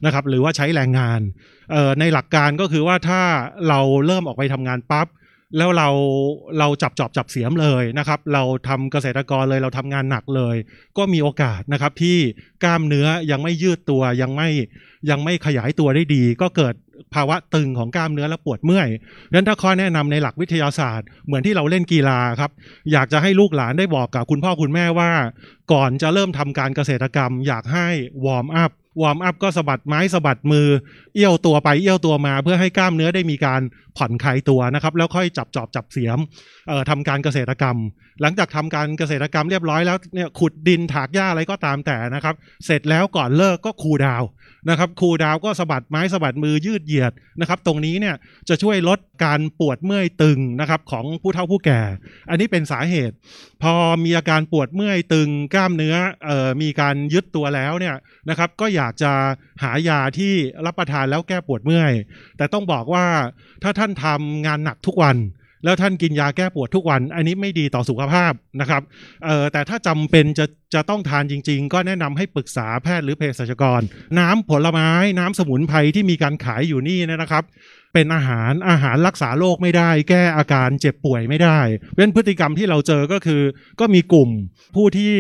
[0.06, 1.22] นะครับ หรือว่าใช้แรงงาน
[1.72, 3.22] เอ่อในหลักการก็คือว่าถ้า
[3.70, 5.08] เราเริ่มออกไปทำงานปั๊บ
[5.58, 5.90] แล้วเรา
[6.60, 10.56] เราจับจอบจับเสียมเลยนะครับ เราทำเกษตรกรเลยเราทำงานหนักเลย
[10.98, 12.18] ก็มีโอกาสนะครับที่
[12.64, 14.50] กล้ามเนื้อยังไม่ยืดตัวยังไม่
[15.10, 16.74] ยังไม่ขยายตัวได้ดี ก็เกิด
[17.14, 18.90] ภาวะตึงของกล้ามเนื้อและปวดเมื่อย
[19.30, 22.52] ดังนั้นถ้าข้อแนะนำในหลักวิทยาศาสตร์ เหมือนที่เราเล่นกีฬาครับ
[22.92, 25.12] อยากจะให้ลูกหลานได้บอกกับคุณพ่อคุณแม่ว่า
[25.74, 27.88] ก่อนจะเริ่มทำการเกษตรกรรม อยากให้
[28.26, 30.68] warm up warm up ก็สะบัดไม้สะบัดมือ
[31.16, 33.62] เอี้ยวตัวไปเอี้ยวตัวมา เพื่อให้กล้ามเนื้อได้มีการ
[33.98, 36.20] ผ่อนคลายตัวนะครับ แล้วค่อยจับจอบจับเสียม
[36.68, 37.78] เอ่อทำการเกษตรกรรม
[38.22, 44.24] หลังจากทำการเกษตรกรรมเรียบร้อยแล้วเนี่ยขุดดินถากหญ้าอะไรก็ตามแต่นะครับ เสร็จแล้วก่อนเลิกก็คูดาว
[44.70, 48.16] นะครับครูดาวก็สะบัดไม้สะบัดมือยืดเหยียดนะครับ ตรงนี้เนี่ย
[48.50, 51.82] จะช่วยลดการปวดเมื่อยตึงนะครับของผู้เฒ่าผู้แก่
[52.30, 53.16] อันนี้เป็นสาเหตุ
[53.64, 53.74] พอ
[54.04, 55.96] มีอาการปวดเมื่อยตึงกล้ามเนื้อ
[56.30, 57.96] ออมีการยึดตัวแล้วเนี่ย
[58.30, 59.12] นะครับ ก็อยากจะ
[59.64, 60.34] หายาที่
[60.66, 61.92] รับประทานแล้วแก้ปวดเมื่อย
[62.38, 63.06] แต่ต้องบอกว่า
[63.64, 65.18] ถ้าท่านทำงานหนักทุกวัน
[65.66, 68.82] แล้วท่านกินยาแก้ปวดทุกวัน อันนี้ไม่ดีต่อสุขภาพนะครับ
[69.26, 73.82] เอ่อแต่ถ้าจำเป็นจะจะต้องทานจริง ๆ ก็แนะนำให้ปรึกษาแพทย์หรือเภสัชกร
[74.20, 77.44] น้ำผลไม้น้ำสมุนไพรที่มีการขายอยู่นี่นะครับ
[77.94, 83.42] เป็นอาหารอาหารรักษาโรคไม่ได้ แก้อาการเจ็บป่วยไม่ได้เพราะฉะนั้นพฤติกรรมที่เราเจอก็คือ
[83.80, 84.30] ก็มีกลุ่ม
[84.76, 85.14] ผู้ที่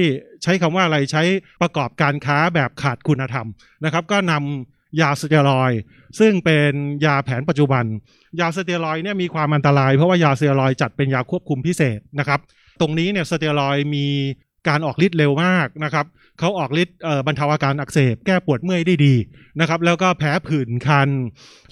[0.43, 1.23] ใช้คำว่าอะไรใช้
[1.61, 3.47] ประกอบการค้าแบบขาดคุณธรรม
[3.85, 5.71] นะครับ ก็นำ ยาสเตียรอย
[6.19, 6.71] ซึ่งเป็น
[7.05, 7.85] ยาแผนปัจจุบัน
[8.39, 12.39] ยาสเตียรอยเนี่ยมีความอันตรายเพราะว่ายาสเตียรอยจัดเป็นยาควบคุมพิเศษนะครับ
[12.81, 14.07] ตรงนี้เนี่ยสเตียรอยมี
[14.67, 16.05] การออกฤทธิ์เร็วมากนะครับ
[16.39, 19.15] เขาออกฤทธิ์บรรเทาอาการอักเสบ แก้ปวดเมื่อยได้ดี
[19.61, 21.09] นะครับ แล้วก็แพ้ผื่นคัน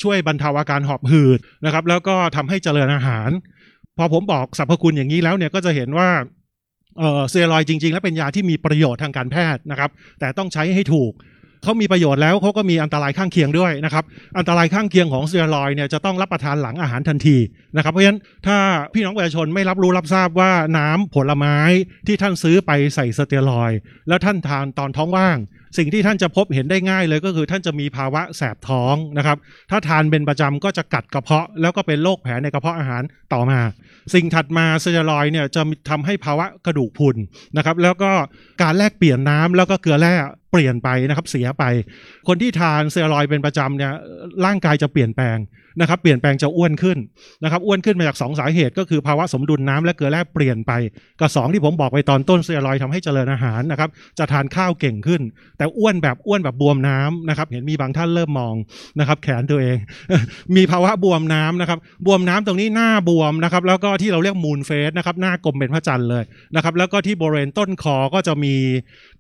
[0.02, 3.30] ช่วยบรรเทาอาการหอบหืดนะครับ แล้วก็ทำให้เจริญอาหาร
[3.98, 6.10] พอผมบอกสรรพคุณอย่างนี้แล้วเนี่ยก็จะเห็นว่า
[6.98, 11.12] เออสเตียรอยจริง ๆ แล้วเป็นยาที่มีประโยชน์ทางการแพทย์นะครับ แต่ต้องใช้ให้ถูก
[11.64, 14.04] เขามีประโยชน์แล้วเขาก็มีอันตรายข้างเคียงด้วยนะครับ
[14.38, 17.38] อันตรายข้างเคียงของสเตียรอยเนี่ยจะต้องรับประทานหลังอาหารทันที
[17.76, 18.58] นะครับเพราะฉะนั้นถ้า
[18.94, 21.58] พี่น้องประชาชนไม่รับรู้รับทราบว่าน้ำผลไม้
[22.08, 23.72] ที่ท่านซื้อไปใส่สเตียรอย
[24.08, 25.38] แล้วท่านทานตอนท้องว่าง
[25.78, 29.38] สิ่งที่ท่านจะพบเห็นได้ง่ายเลยก็คือท่านจะมีภาวะแสบท้องนะครับ
[29.72, 33.60] ถ้าทานเป็นประจำก็จะกัดกระเพาะ แล้วก็เป็นโรคแผลในกระเพาะอาหารต่อมา
[34.14, 37.16] สิ่งถัดมาสเตียรอยเนี่ยจะทำให้ภาวะกระดูกพุน
[37.58, 38.12] นะครับ แล้วก็
[38.62, 40.14] การแลกเปลี่ยนน้ำแล้วก็เกลือแร่
[40.52, 41.64] เปลี่ยนไปนะครับเสียไป
[42.28, 43.92] คนที่ทานสเตียรอยเป็นประจำเนี่ย
[44.46, 45.40] ร่างกายจะเปลี่ยนแปลง
[45.82, 46.98] นะครับเปลี่ยนแปลงจะอ้วนขึ้น
[47.44, 50.72] นะครับอ้วนขึ้นมาจากสองสาเหตุ ก็คือภาวะสมดุลน้ำและเกลือแร่เปลี่ยนไป
[51.20, 55.22] กับสองที่ผมบอกไปตอนต้นสเตียรอยด์ทำให้เจริญอาหารนะครับจะทานข้าวเก่งขึ้น
[55.58, 58.56] แต่อ้วนแบบอ้วนแบบบวมน้ำนะครับ เห็นมีบางท่านเริ่มมอง
[59.00, 59.78] นะครับ แขนตัวเอง
[60.56, 66.24] มีภาวะบวมน้ำนะครับ บวมน้ำตรงนี้หน้าบวมนะครับ แล้วก็ที่เราเรียกมูนเฟสนะครับ หน้ากลมเป็นพระจันทร์เลย
[66.56, 68.56] นะครับ แล้วก็ที่บริเวณต้นคอก็จะมี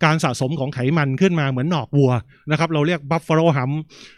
[0.04, 2.12] การสะสมของไขมันขึ้นมาเหมือนหนอกวัว
[2.52, 3.72] นะครับ เราเรียก buffalo hump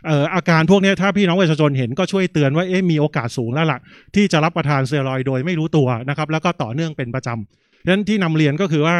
[0.05, 3.79] เอ่ออาการพวกนี้ถ้าพี่น้องประชาชนเห็นก็ช่วยเตือนว่าเอ๊ะมีโอกาสสูงแล้วล่ะ
[4.15, 8.97] ที่จะรับประทานสเตียรอยด์โดยไม่รู้ตัวนะครับ แล้วก็ต่อเนื่องเป็นประจำฉะ นั้นที่นำเรียนก็คือว่า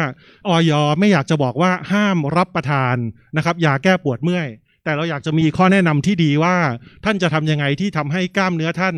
[0.48, 2.96] อย.ไม่อยากจะบอกว่าห้ามรับประทาน
[3.36, 4.48] นะครับยาแก้ปวดเมื่อย
[4.84, 6.56] แต่เราอยากจะมีข้อแนะนำที่ดีว่า
[7.04, 8.94] ท่านจะทำยังไงที่ทำให้กล้ามเนื้อท่าน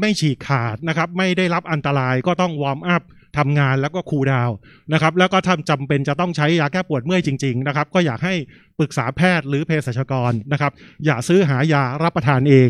[0.00, 3.02] ไม่ฉีกขาดนะครับ ไม่ได้รับอันตรายก็ต้อง warm up
[3.38, 4.50] ทำงานแล้วก็ cool down
[4.92, 8.34] นะครับ แล้วก็ทำจำเป็นจะต้องใช้ยาแก้ปวดเมื่อยจริง ๆ นะครับ ก็อยากให้
[8.78, 10.72] ปรึกษาแพทย์หรือเภสัชกรนะครับ
[11.04, 12.68] อย่าซื้อหายารับประทานเอง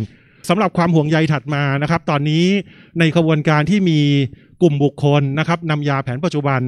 [0.49, 2.47] สำหรับความห่วงใยถัดมานะครับ ตอนนี้
[2.99, 4.01] ในขบวนการที่มี
[4.65, 6.61] กลุ่มบุคคลนะครับนำยาแผนปัจจุบัน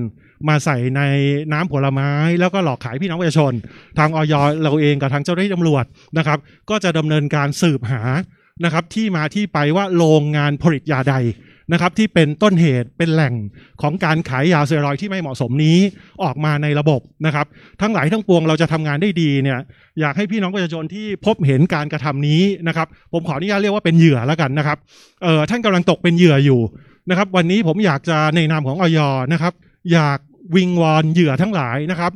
[0.49, 1.03] มาใส่ใน
[1.53, 3.53] น้ำผลไม้ แล้วก็หลอกขายพี่น้องประชาชน
[3.99, 5.85] ทางออยเราเองกับทางเจ้าหน้าที่ตำรวจ
[6.19, 6.39] นะครับ
[6.71, 8.03] ก็จะดำเนินการสืบหา
[8.65, 11.15] นะครับ ที่มาที่ไปว่าโรงงานผลิตยาใด
[11.73, 13.35] นะครับ ที่เป็นต้นเหตุเป็นแหล่ง
[13.83, 15.79] ของการขายยาสเตียรอยด์ที่ไม่เหมาะสมนี้
[16.23, 17.47] ออกมาในระบบนะครับ
[17.81, 19.59] ทั้งหลายทั้งปวงเราจะทำงานได้ดีเนี่ย
[20.01, 24.79] อยากให้พี่น้องประชาชนที่พบเห็นการกระทำนี้นะครับ ผมขออนุญาตเรียกว่าเป็นเหยื่อแล้วกันนะครับ
[25.23, 26.61] เออท่านกำลังตกเป็นเหยื่ออยู่
[27.09, 28.99] นะครับ วันนี้ผมอยากจะในนามของออย
[29.33, 29.53] นะครับ
[29.93, 30.19] อยาก
[30.57, 32.13] วิงวอนเหยื่อทั้งหลายนะครับ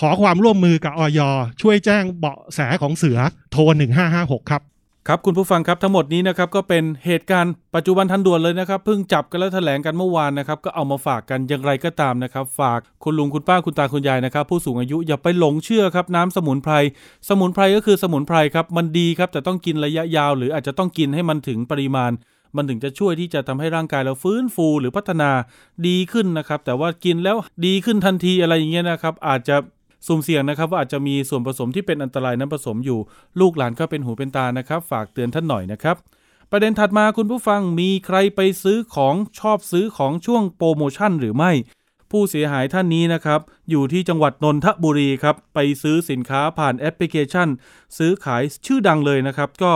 [0.00, 1.20] ขอความร่วมมือกับออย
[1.62, 3.18] ช่วยแจ้งเบาะแสของเสือ
[3.52, 3.60] โทร
[4.06, 4.62] 1556 ครับ
[5.08, 16.74] ครับคุณผู้ฟังครับทั้งหมดนี้นะครับก็เป็นเหตุการณ์ปัจจุบันทันด่วนเลยนะครับเพิ่งจับกันแล้วแถลงกันเมื่อวานนะครับก็เอามาฝากกันอย่างไรก็ตามนะครับ ฝากคุณลุงคุณป้าคุณตาคุณยายนะครับ ผู้สูงอายุอย่าไปหลงเชื่อครับน้ำสมุนไพร
[17.28, 22.10] สมุนไพรก็คือสมุนไพรครับมันดีครับแต่ต้องกินระยะยาว หรืออาจจะต้องกินให้มันถึงปริมาณ
[22.56, 25.30] มันถึงจะช่วยที่จะทำให้ร่างกายเราฟื้นฟูหรือพัฒนา
[25.86, 27.36] ดีขึ้นนะครับ แต่ว่ากินแล้ว
[27.66, 29.56] ดีขึ้นทันทีอะไรอย่างเงี้ยนะครับ อาจจะ
[30.06, 32.98] สุ่มเสี่ยงนะครับว่าอาจจะมีส่วนผสมที่เป็นอันตรายนั้นผสมอยู่
[33.40, 35.96] ลูกหลานก็เป็นหูเป็นตานะครับ ฝากเตือนท่านหน่อยนะครับ
[36.50, 41.52] ประเด็นถัดมาคุณผู้ฟังมีใครไปซื้อของชอบซื้อของช่วงโปรโมชั่นหรือไม่
[42.12, 47.48] ผู้เสียหายท่านนี้นะครับ อยู่ที่จังหวัดนนทบุรีครับ ไปซื้อสินค้าผ่านแอปพลิเคชัน
[47.98, 49.72] ซื้อขายชื่อดังเลยนะครับ ก็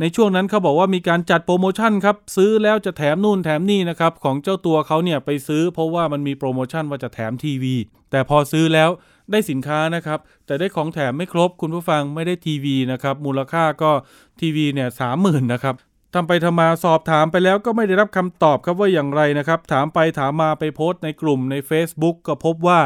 [0.00, 7.74] ในช่วงนั้นเขาบอกว่ามีการจัดโปรโมชั่นครับ ซื้อแล้วจะแถมนู่นแถมนี่นะครับ ของเจ้าตัวเขาเนี่ยไปซื้อเพราะว่ามันมีโปรโมชั่นว่าจะแถมทีวี
[8.10, 8.90] แต่พอซื้อแล้ว
[9.30, 13.90] ได้สินค้านะครับ แต่ได้ของแถมไม่ครบคุณผู้ฟังไม่ได้ทีวีนะครับ มูลค่าก็
[14.40, 15.74] ทีวีเนี่ยสามหมื่นนะครับ
[16.14, 22.78] ทำไปทำมาสอบถามไปแล้วก็ไม่ได้รับคำตอบครับว่าอย่างไรนะครับ ถามไปถามมาไปโพสต์ในกลุ่มใน Facebook ก็พบว่า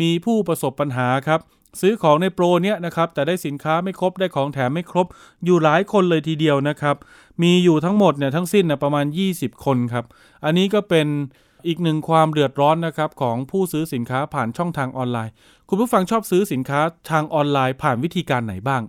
[0.00, 1.40] มีผู้ประสบปัญหาครับ
[1.80, 5.06] ซื้อของในโปรเนี้ยนะครับแต่ได้สินค้าไม่ครบได้ของแถมไม่ครบ
[5.44, 6.96] อยู่หลายคนเลยทีเดียวนะครับ
[7.42, 10.04] มีอยู่ทั้งหมดเนี่ยทั้งสิ้นนะประมาณ 20 คนครับ
[10.44, 11.06] อันนี้ก็เป็น
[11.66, 15.32] อีกหนึ่งความเดือดร้อนนะครับของผู้ซื้อสินค้าผ่านช่องทางออนไลน์
[15.68, 18.82] คุณผู้ฟังชอบซื้อสินค้าทางออนไลน์ผ่านวิธีการไหนบ้าง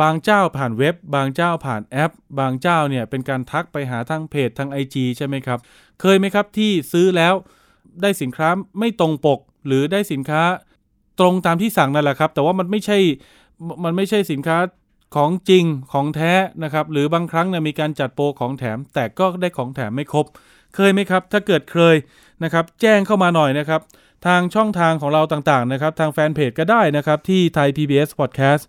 [0.00, 5.58] บางเจ้าผ่านเว็บ บางเจ้าผ่านแอป บางเจ้าเนี่ยเป็นการทักไปหาทางเพจทาง IG ใช่ไหมครับ
[6.00, 7.34] เคยไหมครับที่ซื้อแล้ว
[8.02, 10.42] ได้สินค้าไม่ตรงปก หรือได้สินค้า
[11.20, 12.98] ตรงตามที่สั่งนั่นแหละครับ แต่ว่ามันไม่ใช่
[13.84, 14.58] มันไม่ใช่สินค้า
[15.16, 16.32] ของจริงของแท้
[16.64, 20.26] นะครับ หรือบางครั้งเนี่ยมีการจัดโปรของแถม แต่ก็ได้ของแถมไม่ครบ
[20.74, 21.96] เคยไหมครับ ถ้าเกิดเคย
[22.44, 23.80] นะครับ แจ้งเข้ามาหน่อยนะครับ
[24.26, 28.62] ทางช่องทางของเราต่างๆนะครับ ทางแฟนเพจก็ได้นะครับ ที่ไทย PBS Podcast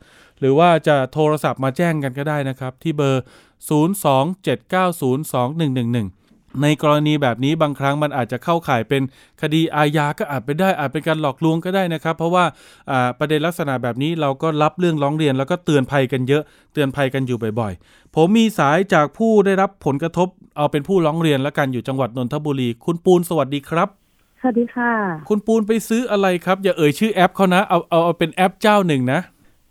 [0.43, 3.23] หรือว่าจะโทรศัพท์มาแจ้งกันก็ได้นะครับ ที่เบอร์
[3.69, 9.01] 027902111 ในกรณีแบบนี้บางครั้งมันอาจจะเข้าข่ายเป็น
[9.41, 12.45] คดีอาญาก็อาจเป็นได้อาจเป็นการหลอกลวงก็ได้นะครับ เพราะว่า
[13.19, 20.27] ประเด็นลักษณะแบบนี้เราก็รับเรื่องร้องเรียนแล้วก็เตือนภัยกันเยอะเตือนภัยกันอยู่บ่อยๆ ผมมีสายจากผู้ได้รับผลกระทบ
[20.58, 23.88] เอาเป็นผู้ร้องเรียนแล้วกันอยู่จังหวัดนนทบุรี คุณปูนสวัสดีครับ
[24.41, 24.91] สวัสดีค่ะ
[25.29, 29.19] คุณปูนไปซื้ออะไรครับ อย่าเอ่ยชื่อแอปเขานะ เอาเอาเอาเป็นแอปเจ้าหนึ่งนะ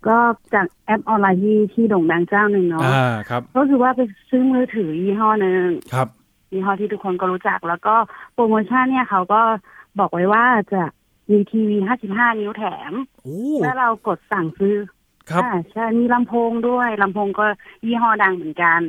[0.08, 0.18] ก็
[0.54, 6.08] จากแอปออนไลน์ที่ที่โด่งดังเจ้าหนึ่งเนาะอ่าครับ ก็คือว่าไปซื้อมือถือยี่ห้อหนึ่งครับ
[6.52, 7.94] ยี่ห้อที่ทุกคนก็รู้จัก แล้วก็
[8.34, 9.42] โปรโมชั่นเนี่ยเขาก็
[9.98, 10.82] บอกไว้ว่าจะ
[11.30, 11.76] มีทีวี
[12.08, 14.76] 55 นิ้วแถมโอ้แล้วเรากดสั่งซื้อ
[15.30, 17.46] ครับอ่าใช่มีลำโพงด้วยลำโพงก็
[17.84, 18.80] ยี่ห้อดังเหมือนกัน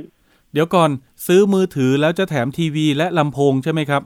[0.53, 0.89] เดี๋ยวก่อน
[1.27, 4.01] ซื้อมือถือแล้วจะแถมทีวีและลำโพงใช่ไหมครับ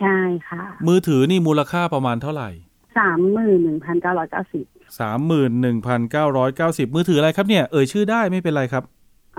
[0.00, 0.16] ใช่
[0.48, 2.50] ค่ะ มือถือนี่มูลค่าประมาณเท่าไหร่
[2.98, 4.64] สามหมื่นหนึ่งพันเก้าร้อยเก้าสิบ
[4.98, 8.84] สามหมื่นหนึ่งพันเก้าร้อยเก้าสิบมือถืออะไรครับเนี่ย เอ่ยชื่อได้ไม่เป็นไรครับ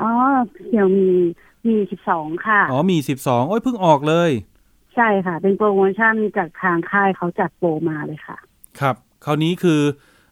[0.02, 0.10] อ๋อ
[0.68, 1.10] เสี่ยวมี
[1.68, 4.32] มีสิบสองค่ะ อ๋อมีสิบสองโอ้ยเพิ่งออกเลย
[4.96, 8.38] ใช่ค่ะ เป็นโปรโมชั่นจากทางค่ายเขาจัดโปรมาเลยค่ะ
[8.80, 9.82] ครับ คราวนี้คือ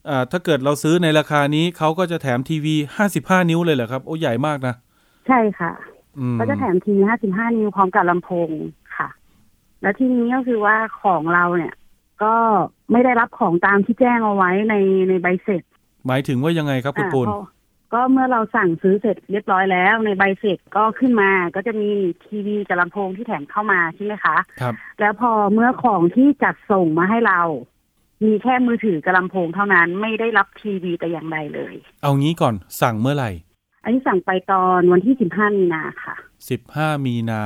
[0.10, 4.76] อ่าถ้าเกิดเราซื้อในราคานี้เขาก็จะแถมทีวีห้าสิบห้านิ้วเลยเหรอครับ โอ้ใหญ่มากนะ
[5.28, 5.72] ใช่ค่ะ
[6.20, 8.50] อืมก็จะแถมทีวี55นิ้วพร้อมกับลำโพง
[8.98, 9.10] ค่ะ
[9.82, 11.74] แล้วทีนี้ก็คือว่าของเราเนี่ย
[12.24, 12.36] ก็
[12.92, 14.76] ไม่ได้รับของตามที่แจ้งเอาไว้ใน
[15.10, 15.64] ในใบเสร็จ
[16.08, 17.46] หมายถึงว่ายังไงครับคุณปูนอ่าเพราะ
[17.94, 21.90] ก็เมื่อเราสั่งซื้อเสร็จเรียบร้อยแล้ว ในใบเสร็จก็ขึ้นมาก็จะมี
[22.26, 27.42] ทีวีกับลำโพงที่แถมเข้ามาใช่ไหมคะครับ แล้วพอเมื่อของที่จัดส่งมาให้เรา
[28.24, 33.32] มีแค่มือถือกับลำโพงเท่านั้นไม่ได้รับทีวีแต่อย่างใดเลย เอางี้ก่อนสั่งเมื่อไหร่
[33.84, 36.16] อันนี้สั่งไปตอนวันที่15มีนาค่ะ
[36.50, 37.42] สิบห้ามีนา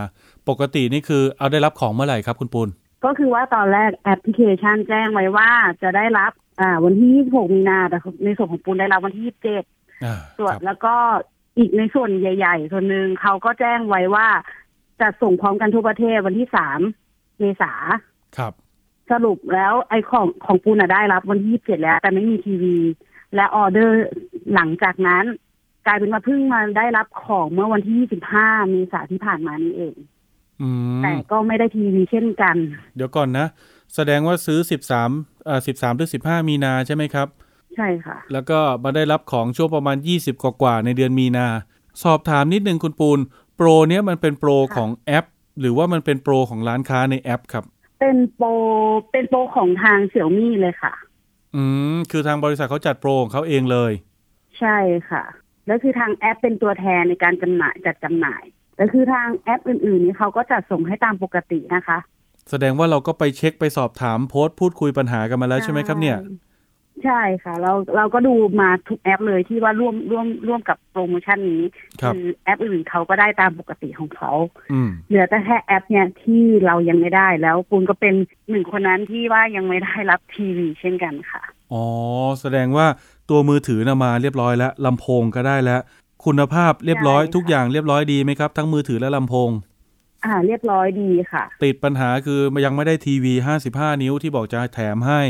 [0.49, 2.69] ปกตินี่คือเอาได้รับของเมื่อไหร่ครับคุณปูน
[3.03, 5.49] ก็คือว่าตอนแรกแอปพลิเคชันแจ้งไว้ว่า
[5.83, 6.31] จะได้รับ
[6.61, 10.95] อ่า วันที่ 26 มีนาแต่ในส่วนของปูนได้รับวันที่ 27อ่าส่วนครับแล้วก็
[11.57, 14.27] อีกในส่วนใหญ่ ๆ ส่วนหนึ่งเขาก็แจ้งไว้ว่า
[15.01, 16.47] จะส่งพร้อมกันทั่วประเทศวันที่
[16.93, 17.73] 3 เมษา
[18.37, 18.53] ครับ
[19.11, 22.77] สรุปแล้วไอ้ของของปูนอะได้รับวันที่ 27 แล้ว แต่ไม่มีทีวี
[23.35, 23.97] และออเดอร์
[24.53, 25.25] หลังจากนั้น
[25.85, 27.95] กลายเป็นว่าเพิ่งมาได้รับของเมื่อวันที่
[28.37, 30.07] 25 เมษาที่ผ่านมานี้เองอืม
[31.03, 32.55] แต่ก็ไม่ได้ทีวีเช่นกัน
[32.95, 33.47] เดี๋ยวก่อนนะ
[33.95, 35.09] แสดงว่าซื้อสิบสาม
[35.47, 37.27] อ่าสิบสามหรือสิบห้ามีนาใช่ไหมครับ
[37.75, 41.47] ใช่ค่ะ แล้วก็มาได้รับของช่วงประมาณ20กว่ากว่าๆในเดือนมีนา
[42.03, 43.19] สอบถามนิดนึงคุณปูน
[43.55, 45.25] โปรเนี้ยมันเป็นโปรค่ะของแอป
[45.59, 47.63] หรือว่ามันเป็นโปรของร้านค้าในแอปครับ
[47.99, 48.47] เป็นโปร
[49.11, 50.93] เป็นโปรของทางเสี่ยวมี่เลยค่ะ
[51.55, 51.63] อื
[51.95, 53.91] ม คือทางบริษัทเขาจัดโปรของเขาเองเลย
[54.59, 54.77] ใช่
[55.09, 55.23] ค่ะ
[55.67, 58.43] แล้วคือทางแอปเป็นตัวแทนในการจำหน่ายจัดจำหน่าย
[58.77, 61.97] แล้วคือทางแอปอื่นๆนี่เขาก็จัดส่งให้ตามปกตินะคะ
[62.49, 66.17] แสดงว่าเราก็ไปเช็คไปสอบถามโพสต์พูดคุยปัญหากันมาแล้วใช่ไหมครับเนี่ย
[67.05, 71.63] ใช่ค่ะ เราเราก็ดูมาทุกแอปเลยที่ว่าร่วมร่วมร่วมกับโปรโมชั่นนี้
[72.01, 74.31] ครับอแอปอื่นเขาก็ได้ตามปกติของเขา
[74.71, 78.15] อืมเหลือแต่แค่แอปเนี่ยที่เรายังไม่ได้แล้วปูนก็เป็น
[78.49, 81.41] หนึ่งคนนั้นที่ว่ายังไม่ได้รับทีวีเช่นกันค่ะ
[81.73, 81.85] อ๋อ
[82.41, 82.87] แสดงว่า
[83.29, 85.81] ตัวมือถือนะมาเรียบร้อยแล้วลำโพงก็ได้แล้ว
[86.25, 89.49] คุณภาพเรียบร้อยใช่ค่ะทุกอย่างเรียบร้อยดีไหมครับ ทั้งมือถือและลำโพง
[90.25, 93.33] อ่า เรียบร้อยดีค่ะ ติดปัญหาคือยังไม่ได้ทีวี
[93.67, 95.21] 55นิ้วที่บอกจะแถมให้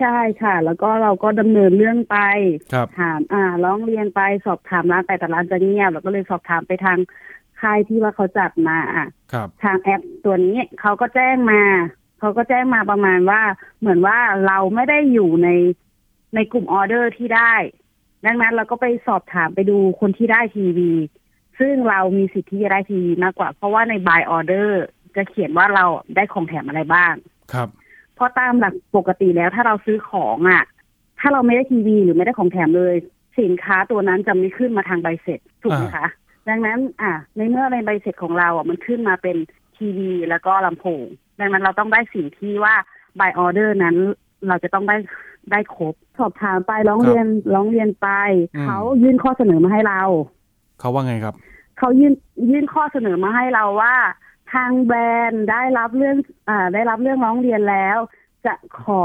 [0.00, 2.18] ใช่ค่ะ แล้วก็เราก็ดำเนินเรื่องไป
[2.72, 6.98] ครับถามอ่าร้องเรียนไปสอบถามร้านไปแต่ร้านจะเงียบเราก็เลยสอบถามไปทาง
[7.60, 11.62] ค่ายที่ว่าเขาจัดมาอะครับทางแอปตัวนี้เขาก็แจ้งมา
[12.18, 13.42] เขาก็แจ้งมาประมาณว่า
[13.80, 15.48] เหมือนว่าเราไม่ได้อยู่ใน
[16.34, 17.54] ในกลุ่มออเดอร์ที่ได้
[18.26, 20.90] ดังนั้นเราก็ไปสอบถามไปดูคนที่ได้ทีวี
[21.58, 24.68] ซึ่งเรามีสิทธิ์ที่จะได้ทีวีมากกว่า เพราะว่าใน buy order
[25.16, 25.84] จะเขียนว่าเรา
[26.16, 27.14] ได้ของแถมอะไรบ้าง
[27.52, 27.68] ครับ
[28.14, 30.64] เพราะตามหลักปกติแล้วถ้าเราซื้อของอะ
[31.20, 32.94] ถ้าเราไม่ได้ทีวีหรือไม่ได้ของแถมเลย
[33.40, 36.06] สินค้าตัวนั้นจะไม่ขึ้นมาทางใบเสร็จถูกไหมคะ
[36.48, 39.36] ดังนั้น อะในเมื่อในใบเสร็จของเราอะมันขึ้นมาเป็น
[39.76, 41.04] ทีวีแล้วก็ลำโพง
[41.40, 42.74] ดังนั้นเราต้องได้สิ่งที่ว่า
[43.20, 43.96] by order นั้น
[44.48, 44.96] เราจะต้องได้
[45.50, 48.08] ได้ครบ สอบถามไปร้องเรียนร้องเรียนไป
[48.56, 50.02] อืมเขายื่นข้อเสนอมาให้เรา
[50.80, 51.34] เขาว่าไงครับ
[51.78, 52.12] เขายื่น
[52.50, 53.94] ยื่นข้อเสนอมาให้เราว่า
[54.52, 56.16] ทางแบรนด์ได้รับเรื่อง
[56.48, 57.98] อ่าได้รับเรื่องร้องเรียนแล้ว
[58.46, 59.04] จะขอ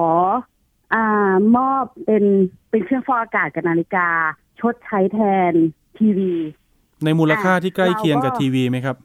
[0.94, 2.24] อ่ามอบเป็น
[2.70, 4.10] เป็นเครื่องฟอกอากาศกับนาฬิกา
[4.60, 5.20] ชดใช้แท
[5.52, 5.54] น
[5.98, 6.34] ทีวี
[7.04, 8.96] ในมูลค่าที่ใกล้เคียงกับเราก็ทีวีไหมครับ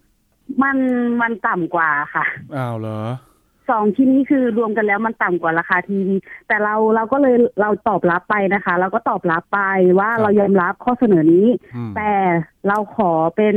[0.63, 0.77] มัน
[1.21, 2.25] มันต่ำกว่าค่ะ
[2.57, 3.01] อ้าวเหรอ
[3.71, 6.17] สองที่นี้คือรวมกันแล้วมันต่ำกว่าราคาทีวี
[6.49, 9.61] แต่เราเราก็เลยเราตอบรับไปนะคะ เราก็ตอบรับไป
[9.99, 12.13] ว่าครับเรายอมรับข้อเสนอนี้อืมแต่
[12.69, 13.57] เราขอเป็น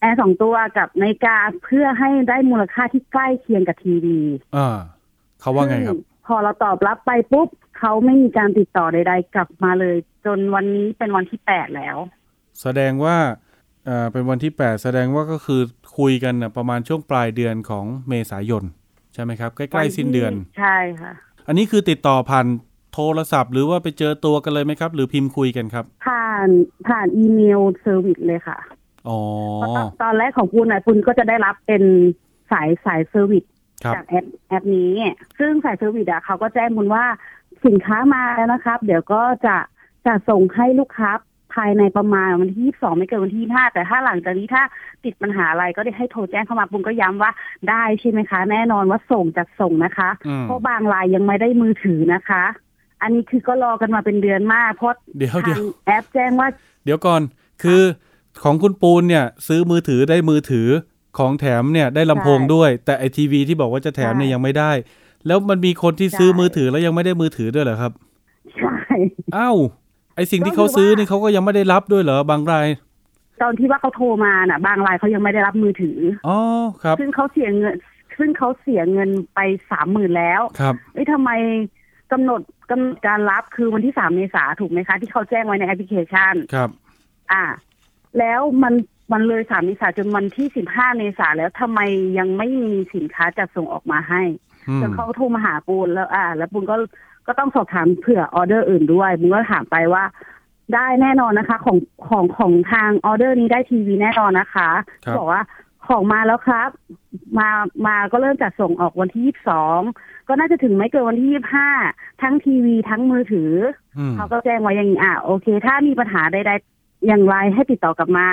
[0.00, 4.18] แอร์สองตัวกับนาฬิกาเพื่อให้ได้มูลค่าที่ใกล้เคียงกับทีวี
[4.56, 4.68] อ่า
[5.40, 11.96] เขาว่าไงครับซึ่พอเราตอบรับไปปุ๊บเขาไม่มีการติดต่อใด ๆ กลับมาเลย จนวันนี้เป็นวันที่แปดแล้ว
[12.62, 13.16] แสดงว่า
[13.86, 15.60] เอ่อเป็นวันที่8แสดงว่าก็คือ
[15.98, 21.12] คุยกันนะประมาณช่วงปลายเดือนของเมษายนใช่ไหมครับใกล้ๆสิ้นเดือนใช่ค่ะ
[21.46, 22.46] อันนี้คือติดต่อผ่าน
[22.94, 26.48] โทรศัพท์ หรือว่าไปเจอตัวกันเลยไหมครับ หรือพิมพ์คุยกันครับ ผ่าน
[26.88, 28.58] ผ่านอีเมล service เลยค่ะ
[29.08, 29.18] อ๋อ
[29.56, 31.82] เพราะตอนตอนแรกของปูนนะปูนก็จะได้รับเป็น
[32.50, 33.44] สายสาย service
[33.84, 34.90] ครับจากแอปแอปนี้
[35.38, 37.04] ซึ่งสาย service อะเขาก็แจ้งปูนว่า
[37.66, 39.56] สินค้ามาแล้วนะครับ เดี๋ยวก็จะ
[40.06, 41.10] จะส่งให้ลูกค้า
[41.54, 44.62] ภายในประมาณวันที่ 22 ไม่เกินวันที่5แต่ถ้าหลังจากนี้ถ้า
[45.04, 47.30] ติดปัญหาอะไรก็ได้ให้โทรแจ้งเข้ามาปูนก็ย้ำว่า
[47.70, 52.44] ได้ใช่ไหมคะ แน่นอนว่าส่งจัดส่งนะคะอืมเพราะบางรายยังไม่ได้มือถือนะคะ
[53.02, 56.48] อันนี้คือก็รอกันมาเป็นเดือนมากเพราะเดี๋ยวทาเดี๋ยวงแอปแจ้งว่า
[56.84, 57.22] เดี๋ยวก่อน
[57.62, 57.82] คือ
[58.42, 60.68] ของคุณปูนเนี่ย ซื้อมือถือได้มือถือ
[61.18, 64.72] ของแถมเนี่ยได้ลำโพงใช่ด้วย แต่ไอทีวีที่บอกว่าจะแถมเนี่ยใช่ยังไม่ได้
[65.26, 67.92] แล้วมันมีคนที่ซื้อใช่มือถือแล้วยังไม่ได้มือถือด้วยเหรอครับ
[68.56, 68.74] ใช่
[69.36, 69.79] อ้าวไอ
[70.32, 72.68] สิ่งที่ก็เขาคือซื้อว่านี่เขาก็ยังไม่ได้รับด้วยเหรอบางราย
[73.42, 76.38] ตอนที่ว่าเขาโทรมาน่ะ บางรายเขายังไม่ได้รับมือถืออ๋อ
[76.82, 77.74] ครับ ซึ่งเขาเสียเงิน
[78.18, 81.30] ซึ่งเขาเสียเงินไปสามหมื่นแล้วครับเอ้ยทำไม
[82.12, 86.70] กำหนดกำหนดการรับคือวันที่สามเมษาถูกไหมคะ ที่เขาแจ้งไว้ในแอปพลิเคชันครับ
[87.32, 87.44] อ่า
[88.18, 88.74] แล้วมัน
[89.12, 91.80] มันเลยสามเมษาจนวันที่สิบห้าเมษาแล้วทำไม
[92.18, 94.22] ยังไม่มีสินค้าจัดส่งออกมาให้
[94.68, 96.76] อืมจนเขาโทรมาหาปูนแล้ว อ่า แล้วปูนก็
[97.26, 100.04] ก็ต้องสอบถามเผื่อออเดอร์อื่นด้วยปูนก็ถามไปว่า
[100.74, 104.68] ได้แน่นอนนะคะ ของของของทางออเดอร์นี้ได้ทีวีแน่นอนนะคะ
[105.04, 105.42] ครับบอกว่า
[105.86, 106.70] ของมาแล้วครับ
[107.38, 107.48] มา
[107.86, 109.80] มาก็เริ่มจัดส่งออกวันที่ยี่สิบสอง
[110.28, 111.68] ก็น่าจะถึงไม่เกินวันที่ยี่สิบห้า
[112.22, 113.52] ทั้งทีวีทั้งมือถือ
[113.98, 118.28] อืมเขาก็แจ้งไว้อย่างนี้อะโอเค ถ้ามีปัญหาใดๆอย่างไรให้ติดต่อกลับมา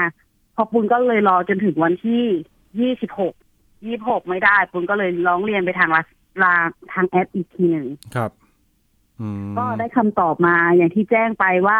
[0.56, 2.24] พอปุณก็เลยรอจนถึงวันที่
[2.80, 3.34] ยี่สิบหก
[3.86, 5.90] ยี่หกไม่ได้ปุณก็เลยร้องเรียนไปทาง
[6.44, 6.56] ลาลา
[6.94, 8.32] ทางแอปอีกทีหนึ่งครับ
[9.22, 11.80] อืมก็ได้คำตอบมาอย่างที่แจ้งไปว่า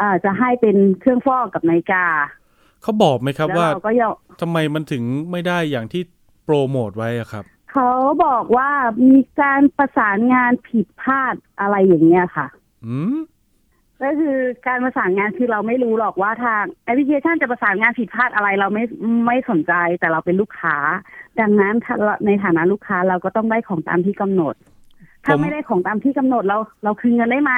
[0.00, 2.04] อ่าจะให้เป็นเครื่องฟอกกับนาฬิกา
[2.82, 6.02] เขาบอกไหมครับแล้วว่าเราก็ยอมทำไมมันถึงไม่ได้อย่างที่
[6.44, 7.90] โปรโมทไว้อะครับ เขา
[8.24, 8.70] บอกว่า
[9.10, 12.46] มีการประสานงานผิดพลาดอะไรอย่างเงี้ยค่ะ
[12.86, 13.18] อืม
[14.02, 18.84] ก็คือการประสานงานคือเราไม่รู้หรอกว่าทางแอปพลิเคชันจะประสานงานผิดพลาดอะไรเราไม่
[19.26, 20.76] ไม่สนใจแต่เราเป็นลูกค้า
[21.40, 24.54] ดังนั้นถ้าเราในฐานะลูกค้าเราก็ต้องได้ของตามที่กำหนด
[25.24, 27.52] ถ้าผมไม่ได้ของตามที่กำหนดเราเราคืนเงินได้ไหม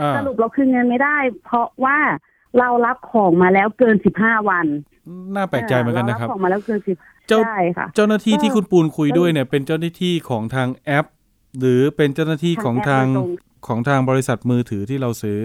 [0.00, 1.98] อ่าสรุปเราคืนเงินไม่ได้ เพราะว่า
[2.58, 4.66] เรารับของมาแล้วเกินสิบห้าวัน
[5.34, 6.96] น่าแปลกใจเหมือนกันนะครับเารับของมาแล้วเกินสิบ
[7.28, 11.06] เจ้าใช่ค่ะเจ้าหน้าที่ก็ที่คุณปูนคุยด้วยเนี่ย เป็นเจ้าหน้าที่ของทางแอป
[11.60, 15.38] หรือเป็นเจ้าหน้าที่ของทางทางแอปโดยตรงของทางบริษัทมือถือที่เราซื้อ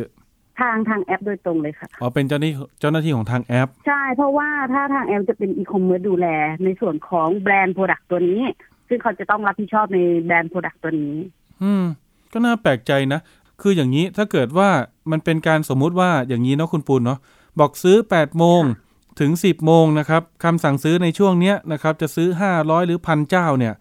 [0.61, 6.27] ทางทางแอปโดยตรงเลยค่ะอ๋อเป็นเจ้าหน้าที่เจ้าหน้าที่ของทางแอป ใช่ เพราะว่าถ้าทางแอปจะเป็นอีคอมเมิร์ซดูแล
[6.63, 8.41] ในส่วนของ brand product ตัวนี้
[8.87, 11.15] ซึ่งเขาจะต้องรับผิดชอบใน brand product ตัวนี้
[11.63, 11.83] อืม
[12.33, 13.19] ก็น่าแปลกใจนะ
[13.61, 14.69] คืออย่างนี้ถ้าเกิดว่า
[15.11, 17.19] มันเป็นการสมมุติว่าอย่างนี้เนาะคุณปูนเนาะ
[17.59, 18.61] บอกซื้อ8โมง
[19.19, 23.73] ถึง 10โมงนะครับคำสั่งซื้อในช่วงเนี้ยนะครับ จะซื้อ 500 หรือพันเจ้าเนี่ย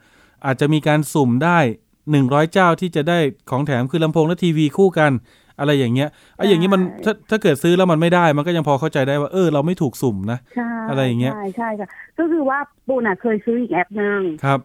[0.46, 1.58] อาจจะมีการสุ่มได้
[2.06, 3.18] 100 เจ้าที่จะได้
[3.50, 5.12] ของแถมคือลำโพงและทีวีคู่กัน
[5.60, 11.88] อะไรอย่างเงี้ยไอ้อย่างนี้มันถ้าถ้าเกิดซื้อแล้วมันไม่ได้ มันก็ยังพอเข้าใจได้ว่า เออ เราไม่ถูกสุ่มนะใช่อะไรอย่างเงี้ยใช่ใช่ค่ะ
[12.18, 14.60] ก็คือว่าปูนอะเคยซื้ออีกแอปหนึ่งครับ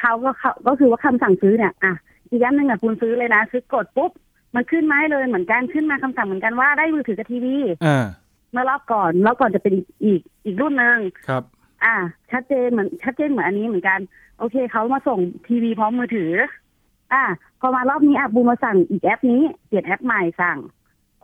[0.00, 1.92] เขาก็เขาก็คือว่าคำสั่งซื้อเนี่ยอะ
[2.30, 4.10] อีกแอปหนึ่งอะปูนซื้อเลยนะซื้อกดปุ๊บ
[4.54, 7.56] มันขึ้นมาให้เลยเหมือนกันขึ้นมาคำสั่งเหมือนกันว่าได้มือถือกับทีวี
[7.86, 8.06] อ่า
[8.52, 11.42] เมื่อรอบก่อนรอบก่อนจะเป็นอีกอีกอีกรุ่นหนึ่งครับ
[11.84, 11.96] อ่า
[12.30, 14.00] ชัดเจนเหมือนชัดเจนเหมือนอันนี้เหมือนกัน
[14.38, 16.32] โอเคเขามาส่งทีวีพร้อมมือถือ
[17.12, 17.24] อ่า
[17.60, 20.58] พอมารอบนี้อะบูมมาสั่งอีกแอปนี้เปลี่ยนแอปใหม่สั่ง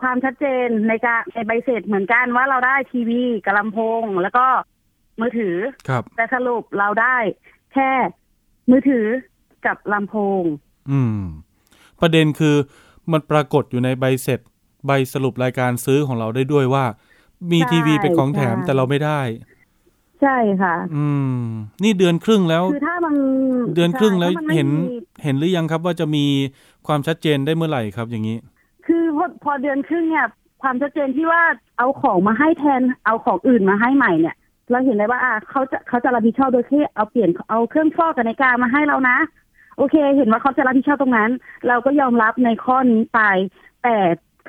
[0.00, 4.46] ความชัดเจนในการในใบเสร็จเหมือนกันว่าเราได้ทีวีกับลำโพง แล้วก็
[5.20, 5.56] มือถือ
[5.88, 7.16] ครับแต่สรุปเราได้
[7.72, 7.90] แค่
[8.70, 9.06] มือถือ
[9.66, 10.42] กับลำโพง
[10.90, 11.22] อืม
[12.00, 12.56] ประเด็นคือ
[13.12, 14.40] มันปรากฏอยู่ในใบเสร็จ
[14.86, 16.84] ใบสรุปรายการซื้อของเราได้ด้วยว่า
[17.52, 19.20] มีใช่ทีวีเป็นของแถมใช่แต่เราไม่ได้
[20.22, 21.06] ใช่ค่ะ อื
[21.36, 21.44] ม
[21.82, 23.14] นี่เดือนครึ่งแล้วคือถ้ามัน
[23.74, 26.24] เดือนครึ่งแล้วใช่ถ้ามัไม่เห็นมีเห็นหรือยังครับว่าจะมี
[26.86, 28.36] ความชัดเจนได้เมื่อไหร่ครับ อย่างนี้
[29.16, 30.26] พอพอเดือนครึ่งเนี่ย
[30.62, 31.42] ความชัดเจนที่ว่า
[31.78, 34.36] เอาของมาให้แทนเอาของอื่นมาให้ใหม่เนี่ย
[34.70, 39.16] เราเห็นได้ว่าอ่าเขาจะเขาจะรับผิดชอบโดยที่เอาเปลี่ยนเอาเครื่องฟอกกับนาฬิกามาให้เรานะ
[39.76, 41.30] โอเค เห็นว่าเขาจะรับผิดชอบตรงนั้น
[41.68, 43.20] เราก็ยอมรับในข้อนี้ไป
[43.82, 43.96] แต่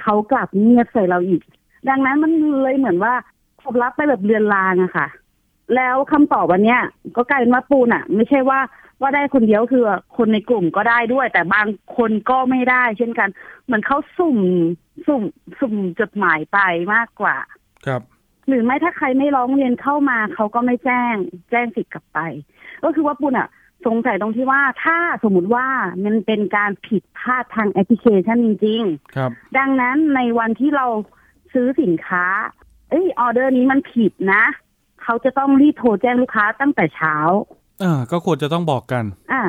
[0.02, 1.42] เขากลับเงียบใส่เราอีก
[1.90, 3.14] ดังนั้นมันเลยเหมือนว่า
[3.62, 5.08] ผมรับไปแบบเรือนรางอะค่ะ
[5.76, 6.82] แล้วคำตอบวันเนี้ย
[7.16, 8.60] ก็กลายเป็นว่าปูนอะไม่ใช่ว่า
[9.02, 9.84] ว่าได้คนเดียวคือ
[10.18, 13.30] คนในกลุ่มก็ได้ด้วย แต่บางคนก็ไม่ได้ เช่นกัน
[13.66, 14.38] เหมือนเขาสุ่ม
[15.08, 15.24] สุ่ม
[15.60, 16.60] สุ่มจดหมายไป
[16.94, 17.38] มากกว่า
[17.88, 18.02] ครับ
[18.48, 21.16] หรือไม่ถ้าใครไม่ร้องเรียนเข้ามาเขาก็ไม่แจ้ง
[21.52, 22.20] แจ้งสิทธิ์กลับไป
[22.84, 23.48] ก็คือว่าปุณอะ
[23.86, 25.68] สงสัยตรงที่ว่าถ้าสมมติว่า
[26.04, 28.84] มันเป็นการผิดพลาดทางแอปพลิเคชันจริง
[29.16, 30.86] ครับๆดังนั้นในวันที่เรา
[31.54, 32.26] ซื้อสินค้า
[32.90, 34.44] เอ้ยออเดอร์นี้มันผิดนะ
[35.04, 37.16] เขาจะต้องรีบโทรแจ้งลูกค้าตั้งแต่เช้า
[37.84, 39.44] อ่า ก็ควรจะต้องบอกกัน อ่า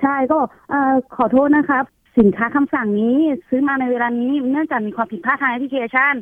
[0.00, 1.84] ใช่ก็บอกเอ่อขอโทษนะครับ
[2.18, 6.14] สินค้าคำสั่งนี้ซื้อมาในเวลานี้เนื่องจากมีความผิดพลาดทางแอปพลิเคชัน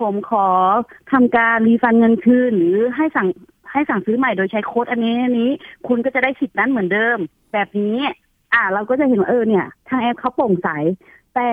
[0.00, 0.46] ผมขอ
[1.12, 3.28] ทำการ refund เงินคืน หรือให้สั่ง
[3.72, 5.50] ให้สั่งซื้อใหม่โดยใช้โค้ดอันนี้อันนี้
[5.88, 7.18] คุณก็จะได้สิทธิ์นั้นเหมือนเดิม
[7.52, 7.98] แบบนี้
[8.54, 10.68] อ่า เราก็จะเห็นว่าเออเนี่ย ทางแอปเขาโปร่งใส
[11.34, 11.50] แต่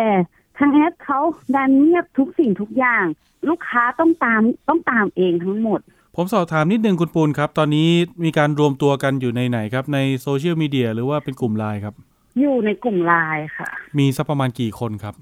[0.57, 1.19] ทางแอปเขา
[1.55, 3.05] ดันเงียบทุกสิ่งทุกอย่าง
[3.49, 5.79] ลูกค้าต้องตามต้องตามเองทั้งหมด
[6.21, 7.89] ผมสอบถามนิดนึงคุณปูนครับ ตอนนี้
[8.23, 11.93] มีการรวมตัวกันอยู่ในไหนครับ ในโซเชียลมีเดียหรือว่าเป็นกลุ่มไลน์ครับ
[12.39, 15.15] อยู่ในกลุ่มไลน์ค่ะ มีสักประมาณกี่คนครับ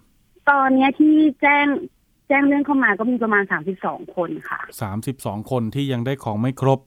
[0.49, 1.65] ตอนเนี้ยที่แจ้ง
[2.27, 6.79] แจ้งเรื่องเข้ามาก็มีประมาณสามสิบสองคนค่ะสามสิบสองคนที่ยังได้ของไม่ครบ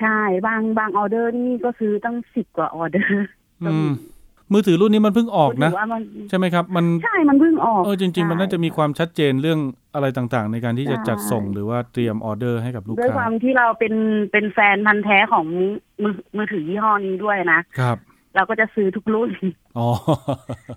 [0.00, 3.26] ใช่ บางบางออเดอร์นี่ก็ซื้อตั้งสิบกว่าออเดอร์
[3.62, 3.74] อื
[4.50, 9.58] มมือถือรุ่นนี้มันเพิ่งออกนะถือว่ามันใช่ไหมครับ มันใช่มันเพิ่งออกเออจริง ๆ มันน่าจะมีความชัดเจนเรื่อง
[9.94, 13.94] อะไรต่างๆ ในการที่จะใช่จัดส่งหรือว่าเตรียมออเดอร์ให้กับลูกด้วยคค้าวามที่เราเป็น
[14.32, 15.46] เป็นแฟนพันธุ์แท้ของ
[16.02, 17.96] มือมือถือยี่ห้อนี้ด้วยนะครับ
[18.36, 19.30] เราก็จะซื้อทุกรุ่น
[19.78, 19.88] อ๋อ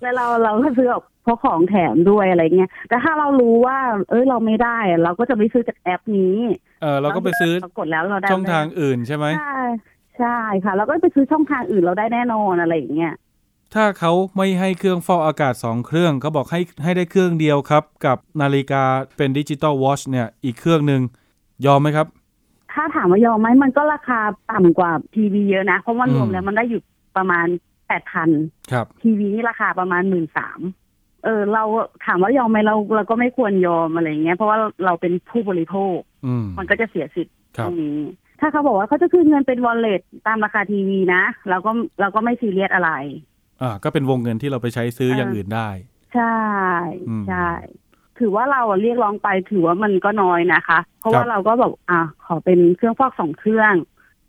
[0.02, 0.88] แล้วเราเราก็ซื้อ
[1.24, 3.78] เพราะของแถมด้วยอะไรเงี้ยแต่ถ้าเรารู้ว่า
[4.10, 6.38] เอ้ยเราไม่ได้อะเราก็จะไม่ซื้อจากแอปนี้
[6.82, 9.60] เออเราก็ไปซื้อเรากดแล้วเราได้ช่องทางอื่นใช่ไหมใช่
[10.20, 13.14] ใช่ค่ะ เราก็ไปซื้อช่องทางอื่นเราได้แน่นอนอะไรอย่างเงี้ย
[13.76, 18.84] ถ้าเขาไม่ให้เครื่องฟอกอากาศ 2 เครื่องเขาบอกให้ให้ได้เครื่องเดียวครับ กับนาฬิกา
[19.18, 21.02] เป็นดิจิตอลวอชเนี่ยอีกเครื่องหนึ่ง
[21.66, 22.08] ยอมไหมครับ
[22.74, 24.20] ถ้าถามว่ายอมไหมมันก็ราคา
[24.52, 26.82] ต่ำกว่าทีวีเยอะนะ เพราะว่าอืมรวมแล้วมันได้อยู่
[27.18, 27.48] ประมาณ
[27.88, 28.30] แปดพัน
[28.72, 30.60] ครับทีวีนี่ราคาประมาณหมื่นสาม
[31.24, 31.64] เออเรา
[32.06, 37.98] ถามว่ายอมไหมเราเราก็ไม่ควรยอมอะไรเงี้ยเพราะว่าเราเป็นผู้บริโภคอืมมันก็จะเสียสิทธิ์ครัตบรงนี้
[38.40, 42.92] ถ้าเขาบอกว่าเขาจะคืนเงินเป็นวอลเล็ตตามราคาทีวีนะเราก็เราก็ไม่ซีเรียสอะไร
[43.62, 45.70] อ่า ก็เป็นวงเงินที่เราไปใช้ซื้ออย่างอื่นได้
[46.16, 46.36] ใช่
[47.10, 47.50] อืมใช่
[48.20, 53.74] ถือว่าเราอะเรียกร้องไปถือว่ามันก็น้อยนะคะ เพราะว่าครับเราก็แบบอะขอเป็นเครื่องฟอกสองเครื่อง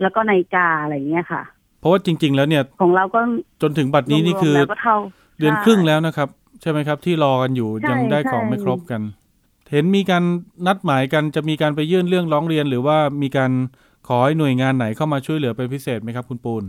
[0.01, 1.43] แล้วก็นาฬิกาอะไรเงี้ยค่ะ
[1.81, 3.21] เพราะว่าจริง ๆ แล้วเนี่ย ของเราก็
[3.63, 4.97] จนถึงบัดนี้นี่คือรวมๆแล้วก็เท่า
[5.39, 6.29] เดือนครึ่งแล้วนะครับ
[6.61, 9.03] ใช่ไหมครับ ที่รอกันอยู่ใช่ยังได้ของใช่ไม่ครบกัน
[9.73, 10.25] เห็นมีการ
[10.67, 13.51] นัดหมายกันจะมีการไปยื่นเรื่องร้องเรียน หรือว่ามีการ
[14.09, 16.65] ขอให้หน่วยงานไหนเข้ามาช่วยเหลือเป็นพิเศษไหมครับ คุณปูน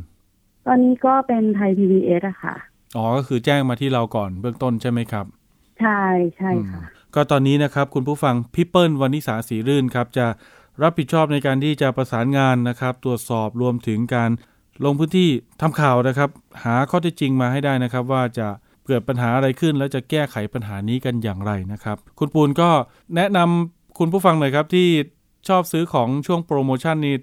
[0.68, 2.56] ตอนนี้ก็เป็นไทย PBS อะค่ะ
[2.98, 5.26] อ๋อ ก็คือแจ้งมาที่เราก่อนเบื้องต้นใช่ไหมครับ
[5.80, 6.02] ใช่
[6.38, 10.28] ใช่ค่ะอืมก็ตอนนี้นะครับ คุณผู้ฟังพี่เปิ้ลวันนิสาสีรื่นครับ จะ
[10.84, 14.32] รับผิดชอบในการที่จะประสานงานนะครับ ตรวจสอบรวมถึงการ
[14.86, 15.30] ลงพื้นที่
[15.62, 16.30] ทำข่าวนะครับ
[16.64, 18.48] หาข้อเท็จจริงมาให้ได้นะครับ ว่าจะ
[18.86, 22.70] เกิดปัญหาอะไรขึ้น แล้วจะแก้ไขปัญหานี้กันอย่างไรนะครับ คุณปูนก็
[23.16, 24.88] แนะนำคุณผู้ฟังหน่อยครับที่
[25.48, 27.16] ชอบซื้อของช่วงโปรโมชั่นนี้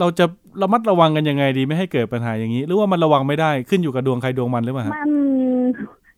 [0.00, 0.24] เราจะ
[0.62, 5.10] ระมัดระวังกันยังไงดีไม่ให้เกิดปัญหาอย่างนี้ หรือว่ามันระวังไม่ได้ขึ้นอยู่กับดวงใครดวงมันหรือเปล่าฮะมัน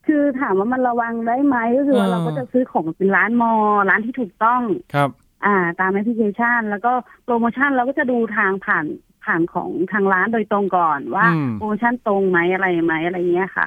[0.07, 3.53] คือถามว่ามันระวังได้ไหมก็คือว่าเออเราก็จะซื้อของเป็นร้านมอ
[3.91, 4.63] ร้านที่ถูกต้อง
[4.95, 5.09] ครับ
[5.45, 6.93] อ่า ตามแอปพลิเคชัน แล้วก็
[7.25, 8.87] โปรโมชั่นเราก็จะดูทางผ่าน
[9.25, 13.67] ผ่านของทางร้านโดยตรงก่อนว่าอืมโปรโมชั่นตรงไหมอะไรไหมอะไรเงี้ยค่ะ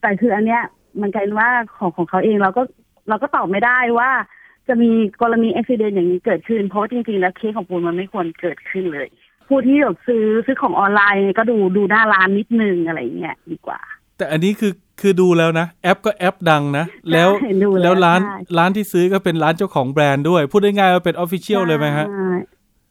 [0.00, 0.62] แต่คืออันเนี้ย
[1.00, 1.48] มันกลายเป็นว่า
[1.78, 2.62] ของของเขาเองเราก็
[3.08, 4.10] เราก็ตอบไม่ได้ว่า
[4.68, 4.90] จะมี
[5.22, 9.08] กรณีอุบิเหตุอย่างนี้เกิดขึ้น เพราะว่าจริงๆ แล้วเคสของปูนมันไม่ควรเกิดขึ้นเลย
[9.52, 13.80] ผู้ที่แบบซื้อซื้อของออนไลน์ก็ดูดูหน้าร้านนิดนึงอะไรเงี้ยดีกว่า
[14.16, 22.30] แต่อันนี้คือคือดูแล้วนะ แอปก็แอปดังนะ แล้วใช่ดูแล้วแล้วร้านใช่ร้านที่ซื้อก็เป็นร้านเจ้าของแบรนด์ด้วย พูดได้ง่ายว่าเป็นออฟฟิเชียลเลยไหมฮะใใช่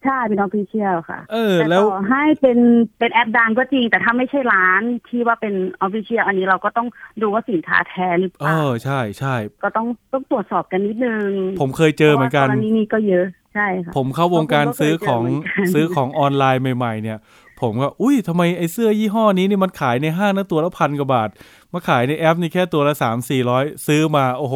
[0.03, 2.59] ใช่เป็น official ค่ะ เออแต่แล้วต่อให้เป็น
[2.99, 6.87] เป็นแอปดังก็จริง แต่ถ้าไม่ใช่ร้านที่ว่าเป็น official อันนี้เราก็ต้อง
[7.21, 11.29] ดูว่าสินค้าแท้หรือเปเอล่าอใช่ใช่ก็ต้องต้องตรวจสอบกันนิดนึง
[11.61, 17.17] ผมเคยเจอเหมือนกันพราะว่ากรณีนี้ก็เยอะ ใช่ค่ะผมเข้าวงการผมก็เคยซื้อของเจอเหมือนกันซื้อของออนไลน์ใหม่ๆ เนี่ย
[17.61, 21.29] ผมก็อุ้ยทำไมไอ้เสื้อยี่ห้อนี้นี่มันขายในห้างนั่นตัวละพันกว่าบาท
[21.73, 24.55] มาขายในแอปนี่แค่ตัวละสามสี่ร้อยซื้อมาโอ้โห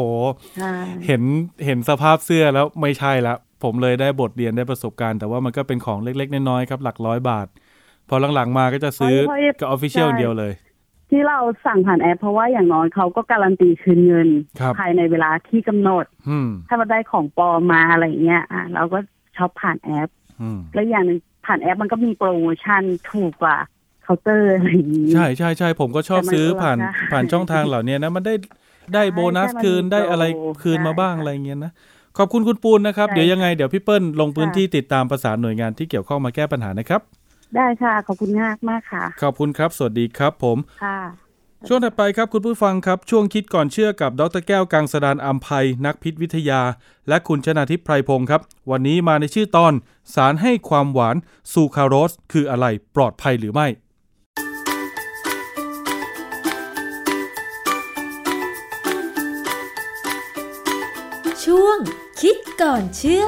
[0.57, 0.73] ใช่
[1.05, 1.21] เห็น
[1.65, 7.47] เห็นสภาพเสื้อแล้วไม่ใช่ละผมเลยได้บทเรียนได้ประสบการณ์แต่ว่ามันก็เป็นของเล็กๆน้อยๆครับหลักร้อยบาท
[8.09, 9.15] พอหลังๆมาก็จะซื้อ
[9.59, 10.53] กับ official เดียวเลย
[11.09, 14.29] ที่เราสั่งผ่านแอป เพราะว่าอย่างน้อยเขาก็การันตีคืนเงิน
[14.59, 18.99] ครับภายในเวลาที่กำหนดอืมถ้ามันได้ของปลอมมาอะไรเงี้ยอะเราก็
[19.37, 20.09] ช็อปผ่านแอป
[20.41, 22.81] อืมแล้วอย่างหนึ่งผ่านแอปมันก็มีโปรโมชั่น
[23.11, 23.57] ถูกกว่า
[24.03, 28.35] เคาน์เตอร์อะไรอย่างนี้ใช่ใช่ใช่ผมก็ชอบแต่มันซื้อก็ผ่านราคาผ่านช่องทางเหล่านี้นะ มันได้
[28.93, 31.71] ได้โบนัสใช่คืนมันมีได้อะไรโปรคืนมาใช่บ้างค่ะอะไรเงี้ยนะ
[32.17, 37.01] ขอบคุณคุณปูนนะครับใช่เดี๋ยวยังไงเดี๋ยวพี่เปิ้ลลงพื้นค่ะที่ติดตามประสานหน่วยงานที่เกี่ยวข้องมาแก้ปัญหานะครับ
[37.55, 40.99] ได้ค่ะ ขอบคุณมากมากค่ะ ขอบคุณครับ สวัสดีครับผมค่ะ
[41.67, 46.61] ช่วงถัดไปครับคุณผู้ฟังครับ ช่วงคิดก่อนเชื่อกับดรแก้วกังสดานอัมภัยนักพิษวิทยา
[47.07, 48.41] และคุณชนาทิพย์ไพรพงศ์ครับ
[48.71, 49.73] วันนี้มาในชื่อตอน
[50.15, 51.15] สารให้ความหวาน
[51.51, 52.65] ซูคราโรส คืออะไร
[52.95, 53.67] ปลอดภัยหรือไม่
[61.43, 61.77] ช่วง
[62.21, 63.25] คิดก่อนเชื่อ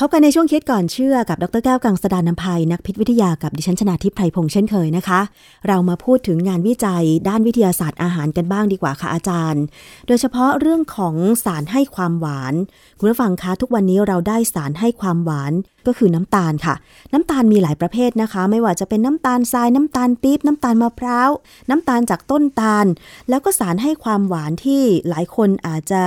[0.00, 5.20] พบกันในช่วงคิดก่อนเชื่อกับดรแก้วกังสดานนภัยนักพิษวิทยากับดิฉันชนาทิพย์ไพรพงษ์เช่นเคยนะคะ
[5.68, 9.62] เรามาพูดถึงงานวิจัยด้านวิทยาศาสตร์อาหารกันบ้างดีกว่าค่ะอาจารย์
[10.06, 12.54] โดยเฉพาะเรื่องของสารให้ความหวาน
[12.98, 15.52] คุณผู้ฟังคะทุกวันนี้เราได้สารให้ความหวาน
[15.86, 16.74] ก็คือน้ำตาลค่ะ
[17.12, 21.30] น้ำตาลมีหลายประเภทนะคะ ไม่ว่าจะเป็นน้ำตาลทรายน้ำตาลปี๊บน้ำตาลมะพร้าว
[21.70, 22.86] น้ำตาลจากต้นตาล
[23.28, 26.02] แล้วก็สารให้ความหวานที่หลายคนอาจจะ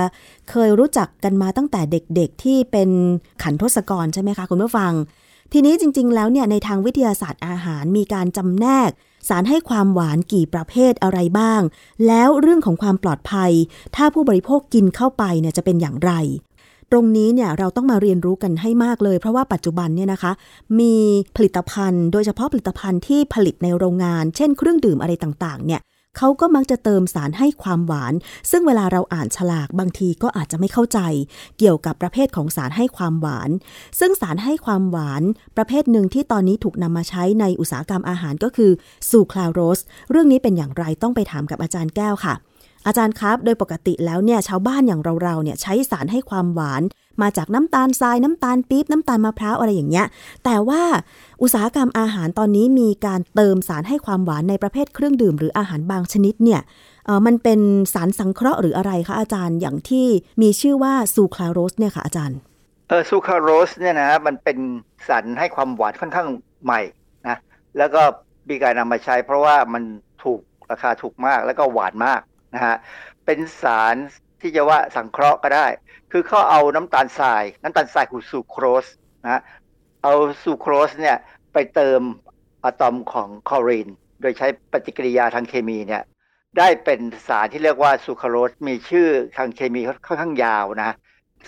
[0.50, 2.90] เคยรู้จักกันมาตั้งแต่เด็กๆที่เป็น
[3.42, 4.92] ขันทศกรใช่ไหมคะคุณผู้ฟัง
[5.52, 8.90] ทีนี้จริง ๆ แล้วเนี่ยในทางวิทยาศาสตร์อาหารมีการจำแนก
[9.28, 11.60] สารให้ความหวานกี่ประเภทอะไรบ้าง
[12.06, 13.50] แล้วเรื่องของความปลอดภัย
[13.96, 16.12] ถ้าผู้บริโภคกินเข้าไปเนี่ยจะเป็นอย่างไร
[16.92, 20.32] ตรงนี้เนี่ยเราต้องมาเรียนรู้กันให้มากเลย เพราะว่าปัจจุบันเนี่ยนะคะ
[20.80, 20.94] มี
[21.36, 25.82] ผลิตภัณฑ์ โดยเฉพาะผลิตภัณฑ์ที่ผลิตในโรงงาน เช่นเครื่องดื่มอะไรต่างๆ เนี่ย
[26.18, 28.14] เขาก็มักจะเติมสารให้ความหวาน
[28.50, 30.98] ซึ่งเวลาเราอ่านฉลากบางทีก็อาจจะไม่เข้าใจ
[31.58, 33.50] เกี่ยวกับประเภทของสารให้ความหวาน
[34.00, 35.22] ซึ่งสารให้ความหวาน
[35.56, 38.70] ประเภทหนึ่งที่ตอนนี้ถูกนำมาใช้ในอุตสาหกรรมอาหารก็คือ
[39.10, 39.80] ซูคลาโรส
[40.10, 42.34] เรื่องนี้เป็นอย่างไรต้องไปถามกับอาจารย์แก้วค่ะ
[42.86, 46.82] อาจารย์ครับ โดยปกติแล้วเนี่ยชาวบ้านอย่างเราๆเนี่ยใช้สารให้ความหวาน
[47.22, 50.06] มาจากน้ำตาลทรายน้ำตาลปี๊บน้ำตาลมะพร้าวอะไรอย่างเงี้ย
[50.44, 50.82] แต่ว่า
[51.42, 56.60] อุตสาหกรรมอาหารตอนนี้มีการเติมสารให้ความหวานในประเภทเครื่องดื่ม หรืออาหารบางชนิดเนี่ย
[57.26, 57.60] มันเป็น
[57.94, 60.06] สารสังเคราะห์หรืออะไรคะอาจารย์อย่างที่
[60.42, 62.38] มีชื่อว่าซูคลาโรสเนี่ยค่ะอาจารย์
[62.88, 64.58] เออซูคราโรสเนี่ยนะมันเป็น
[65.08, 66.28] สารให้ความหวานค่อนข้าง
[66.64, 66.80] ใหม่
[67.28, 67.36] นะ
[67.78, 68.02] แล้วก็
[68.48, 69.82] มีการนำมาใช้เพราะว่ามัน
[70.22, 72.20] ถูกราคาถูกมากแล้วก็หวานมาก
[72.54, 72.76] นะฮะ
[73.24, 73.96] เป็นสาร
[74.40, 75.66] ที่จะว่าสังเคราะห์ก็ได้
[76.12, 78.86] คือเขาเอาน้ำตาลทราย น้ำตาลทรายคือซูโครส
[79.24, 79.42] นะ
[80.02, 81.16] เอาซูโครสเนี่ย
[81.52, 82.00] ไปเติม
[82.64, 83.88] อะตอมของคลอรีน
[84.20, 86.02] โดยใช้ปฏิกิริยาทางเคมีเนี่ย
[86.58, 90.96] ได้เป็นสารที่เรียกว่าซูคราโรสมีชื่อทางเคมีค่อนข้างยาวนะ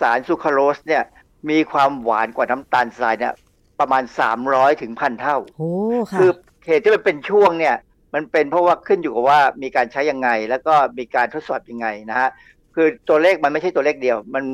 [0.01, 1.03] สารซูคราโรสเนี่ย
[1.51, 3.35] มีความหวานกว่าน้ำตาลทรายเนี่ย
[3.81, 4.03] ประมาณ
[4.43, 5.71] 300ถึงพันเท่าโอ้
[6.11, 6.31] ค่ะคือ
[6.67, 7.77] เหตุที่มันเป็นช่วงเนี่ย
[8.15, 12.31] มันเป็นเพราะว่าขึ้นอยู่กับว่ามีการใช้ยังไง แล้วก็มีการทดสอบยังไงนะฮะ
[12.75, 14.45] คือตัวเลขมันไม่ใช่ตัวเลขเดียว มัน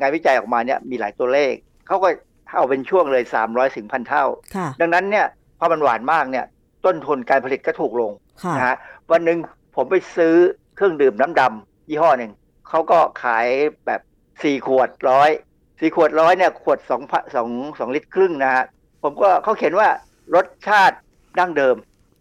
[0.00, 1.52] งานวิจัยออกมาเนี่ยมีหลายตัวเลข
[1.86, 2.08] เขาก็
[2.54, 4.24] เอาเป็นช่วงเลย 300ถึงพันเท่า
[4.56, 5.26] ค่ะดังนั้นเนี่ย
[5.58, 6.46] พอมันหวานมากเนี่ย
[6.86, 8.12] ต้นทุนการผลิตก็ถูกลง
[8.42, 8.76] ค่ะนะฮะ
[9.10, 9.38] วันหนึ่ง
[9.76, 10.34] ผมไปซื้อ
[10.76, 12.32] เครื่องดื่มน้ำดำยี่ห้อหนึ่ง
[12.68, 13.46] เขาก็ขาย
[13.86, 14.00] แบบ
[14.42, 15.30] สี่ขวดร้อย
[15.78, 17.02] สี่ขวดร้อยเนี่ยขวดสอง
[17.34, 17.48] สอง
[17.78, 18.64] สองลิตรครึ่งนะฮะ
[19.02, 19.88] ผมก็เขาเขียนว่า
[20.34, 20.96] รสชาติ
[21.38, 21.76] ดั้งเดิม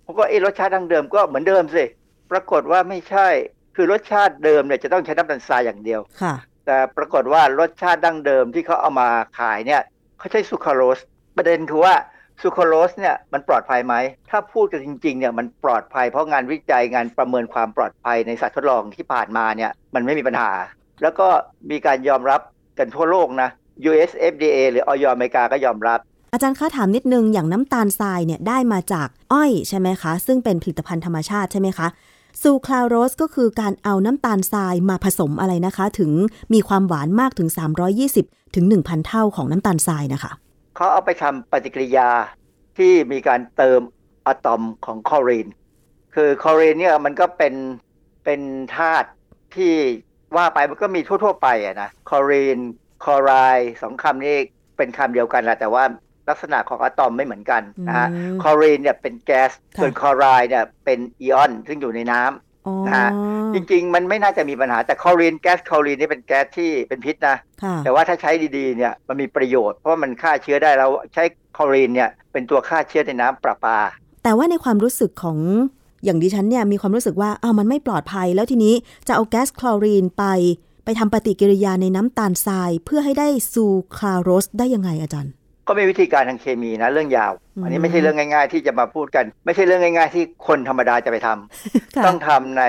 [0.05, 1.83] ผมก็เอะรสชาติดั้งเดิมก็เหมือนเดิมสิ
[2.31, 3.27] ปรากฏว่าไม่ใช่
[3.75, 6.33] คือรสชาติเดิมเนี่ยจะต้องใช้น้ำตาลทรายอย่างเดียวค่ะ
[6.65, 9.81] แต่ปรากฏว่ารสชาติดั้งเดิมที่เขาเอามาขายเนี่ย
[10.19, 10.99] เขาใช้ซูคราโรส
[11.37, 11.95] ประเด็นคือว่า
[12.41, 13.95] ซูคราโรสเนี่ยมันปลอดภัยไหม
[14.29, 20.51] ถ้าพูดกันจริงๆเนี่ยมันปลอดภัยเพราะงานวิจัยงานประเมินความปลอดภัยในสัตว์ทดลองที่ผ่านมาเนี่ยมันไม่มีปัญหา
[21.01, 21.27] แล้วก็
[21.71, 22.41] มีการยอมรับ
[22.79, 23.49] กันทั่วโลกนะ
[23.89, 25.99] US FDA หรือออยอเมริกาก็ยอมรับ
[26.35, 31.87] อาจารย์คะถามนิดนึงอย่างน้ำตาลทรายเนี่ยได้มาจากอ้อยใช่ไหมคะ ซึ่งเป็นผลิตภัณฑ์ธรรมชาติใช่ไหมคะ
[32.41, 36.11] ซูคลาโรสก็คือการเอาน้ำตาลทรายมาผสมอะไรนะคะ ถึง
[36.53, 37.49] มีความหวานมากถึง
[38.01, 40.31] 320 ถึง 1,000 เท่าของน้ำตาลทรายนะคะ
[40.75, 42.09] เขาเอาไปทำปฏิกิริยา
[42.77, 43.79] ที่มีการเติม
[44.27, 45.47] อะตอมของคลอรีน
[46.15, 47.53] คือคลอรีนเนี่ยมันก็เป็น
[48.23, 48.41] เป็น
[48.77, 49.09] ธาตุ
[49.55, 49.73] ที่
[50.35, 52.59] ว่าไปมันก็มีทั่ว ๆ ไปอะนะคลอรีน
[53.03, 53.31] คลอไรด์
[53.81, 54.35] สองคำนี้
[54.77, 55.83] เป็นคำเดียวกันแหละแต่ว่า
[56.29, 63.11] ลักษณะของอะตอมไม่เหมือนกันนะฮะอืมคลอรีนเนี่ยเป็นแก๊สค่ะส่วนคลอไรด์เนี่ยเป็นอิออน ซึ่งอยู่ในน้ำอ๋อนะฮะ
[63.53, 71.23] จริงๆ มันไม่น่าจะมีปัญหาแต่คลอรีนแก๊สคลอรีนนี่เป็นแก๊สที่เป็นพิษนะค่ะแต่ว่าถ้าใช้ดีๆเนี่ยมันมีประโยชน์เพราะว่ามันฆ่าเชื้อได้แล้วใช้
[71.57, 73.77] คลอรีนเนี่ยเป็นตัวฆ่าเชื้อในน้ำประปา
[74.23, 75.37] แต่ว่าในความรู้สึกของ
[76.05, 78.73] อย่างดิฉันเนี่ยมีความรู้สึกว่าอ้าวมันไม่ปลอดภัย แล้วทีนี้
[79.07, 80.23] จะเอาแก๊สคลอรีนไป
[80.85, 83.65] ไปทำปฏิกิริยาในน้ำตาลทราย เพื่อให้ได้ซู
[83.97, 85.33] คราโรสได้ยังไงอาจารย์
[85.67, 92.63] ก็มีวิธีการทางเคมีนะเรื่องยาว อันนี้ไม่ใช่เรื่องง่าย ๆ ที่จะมาพูดกัน ไม่ใช่เรื่องง่าย ๆ ที่คนธรรมดาจะไปทำต้องทำใน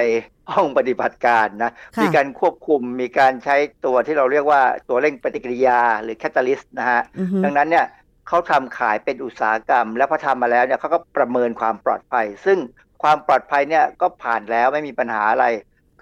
[0.55, 1.72] ห้องปฏิบัติการนะ
[2.03, 7.01] มีการควบคุมมีการใช้ตัวที่เราเรียกว่าตัวเร่งปฏิกิริยาหรือแคตตาลิสต์นะฮะ
[7.44, 7.86] ดังนั้นเนี่ย
[8.28, 12.59] เขาทำขายเป็นอุตสาหกรรม แล้วพอทำมาแล้วเนี่ยเขาก็ประเมินความปลอดภัย ซึ่ง
[13.03, 15.47] ความปลอดภัยเนี่ยก็ผ่านแล้วไม่มีปัญหาอะไร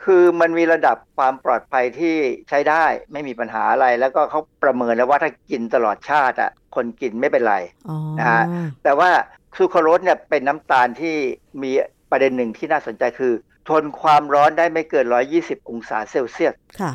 [0.04, 2.16] คือมันมีระดับความปลอดภัยที่
[2.48, 7.56] ใช้ได้ไม่มีปัญหาอะไร แล้วก็เขาประเมินแล้วว่าถ้ากินตลอดชาติอะคนกินไม่เป็นไร
[8.18, 8.44] นะฮะ
[8.84, 9.10] แต่ว่า
[9.56, 11.16] ซูครารสเนี่ยเป็นน้ำตาลที่
[11.62, 11.70] มี
[12.10, 13.32] ประเด็นหนึ่งที่น่าสนใจคือ
[13.68, 15.06] ทนความร้อนได้ไม่เกิน
[15.38, 16.92] 120 องศาเซลเซียสค่ะ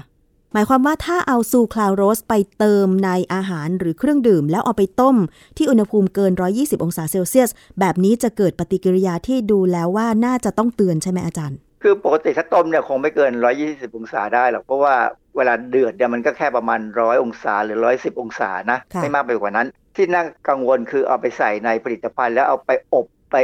[0.54, 5.18] หมายความว่าถ้าเอาซูคราโลสไปเติมในอาหารหรือเครื่องดื่ม แล้วเอาไปต้ม
[5.58, 7.50] ที่อุณหภูมิเกิน 120 องศาเซลเซียส
[7.80, 13.32] แบบนี้จะเกิดปฏิกิริยาที่ดูแล้วว่าน่าจะต้องเตือนใช่ไหมอาจารย์ คือปกติถ้าต้มเนี่ยคงไม่เกิน
[13.64, 14.96] 120 องศาได้หรอกเพราะว่า
[15.38, 23.38] เวลาเดือดเนี่ยมันก็แค่ประมาณ 100 องศาหรือ 110 องศานะ ไม่มากไปกว่านั้น ที่น่ากังวลคือเอาไปใส่ในผลิตภัณฑ์แล้วเอาไปอบไป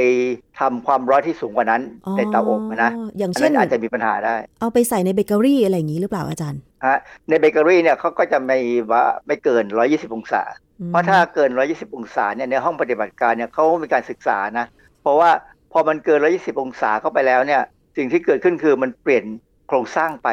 [0.59, 1.81] ทำความร้อนที่สูงกว่านั้น
[2.17, 6.97] ในเตาอบนะอย่างเช่นอาจจะมีปัญหาได้ เอาไปใส่ในเบเกอรี่อะไรอย่างนี้หรือเปล่าอาจารย์ฮะ
[7.29, 8.57] ในเบเกอรี่เนี่ยเขาก็จะไม่
[8.91, 10.41] ว่าไม่เกิน 120 องศา
[10.88, 14.65] เพราะถ้าเกิน 120 องศาเนี่ยในห้องปฏิบัติการเนี่ยเขามีการศึกษานะ
[15.01, 15.31] เพราะว่า
[15.71, 17.61] พอมันเกิน 120 องศาเข้าไปแล้วเนี่ย
[17.98, 19.26] สิ่งที่เกิดขึ้นคือมันเปลี่ยน
[19.68, 20.30] โครงสร้างไป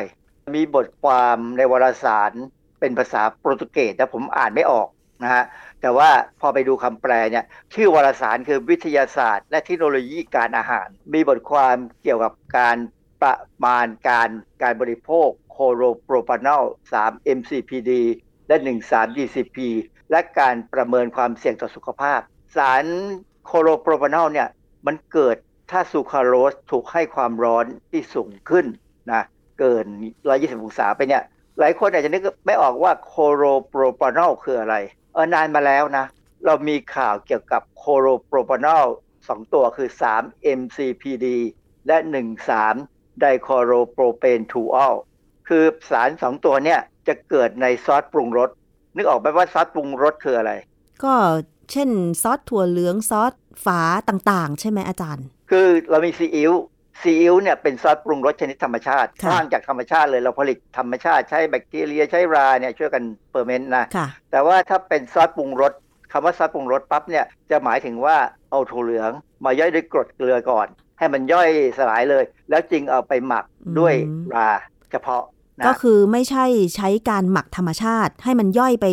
[0.57, 2.33] มีบทความในวารสาร
[2.81, 4.89] เป็นภาษาโปรตุเกสแต่ผมอ่านไม่ออก
[5.23, 5.45] นะฮะ
[5.81, 6.11] แต่ว่า
[6.41, 7.45] พอไปดูคำแปลเนี่ย
[7.75, 12.77] ชื่อวารสารคือวิทยาศาสตร์ และเทคโนโลยีการอาหาร มีบทความเกี่ยวกับการ
[13.23, 14.29] ประมาณการ
[14.63, 16.65] การบริโภคโคโรโปรปานอล
[17.01, 17.91] 3 MCPD
[18.49, 18.57] และ
[18.87, 19.59] 13 DCP
[20.11, 22.21] และการประเมินความเสี่ยงต่อสุขภาพ
[22.57, 22.85] สาร
[23.47, 24.49] โคโรโปรปานอลเนี่ย
[24.87, 25.37] มันเกิด
[25.73, 28.67] ถ้าซูคราโรสถูกให้ความร้อนที่สูงขึ้น
[29.13, 29.23] นะ
[29.59, 29.87] เกิน
[30.25, 31.23] 120 องศาไปเนี่ย
[31.59, 34.77] หลายคนอาจจะนึกไม่ออกว่า chloropropanol คืออะไร
[35.13, 36.07] เออนานมาแล้วนะ
[36.45, 38.85] เรามีข่าวเกี่ยวกับ chloropropanol
[39.29, 39.89] สองตัวคือ
[40.21, 41.27] 3 MCPD
[41.87, 41.97] และ
[42.59, 44.95] 13 dichloropropan-2-ol
[45.49, 48.51] คือสารสองตัวเนี่ยจะเกิดในซอสปรุงรส
[48.97, 50.53] นึกออกไหมว่าซอสปรุงรสคืออะไร
[51.05, 51.15] ก็
[51.71, 51.89] เช่น
[52.23, 53.33] ซอสถั่วเหลืองซอส
[53.65, 56.53] ฝาต่างๆ ใช่ไหมอาจารย์ คือเรามีซีอิ๊ว
[57.03, 63.85] ซีอิ๊วเนี่ยเป็นซอสปรุงรสชนิดธรรมชาติสร้างจากธรรมชาติเลยเราผลิตธรรมชาติใช้แบคทีเรียใช้ราเนี่ยช่วยกัน ferment นะ
[64.31, 65.73] แต่ว่าถ้าเป็นซอสปรุงรส
[66.13, 68.17] คำว่าซอสปรุงรสปั๊บเนี่ยจะหมายถึงว่า
[68.51, 69.11] เอาถั่วเหลือง
[69.45, 70.67] มาย่อยด้วยกรดเกลือก่อน
[70.99, 71.49] ให้มันย่อย
[71.79, 73.45] สลายเลย แล้วจริงเอาไปหมัก
[73.79, 73.95] ด้วย
[74.35, 74.51] รา
[74.91, 75.23] เฉพาะ
[75.67, 76.45] ก็คือไม่ใช่
[76.77, 78.87] ใช้การหมักธรรมชาติให้มันย่อยไป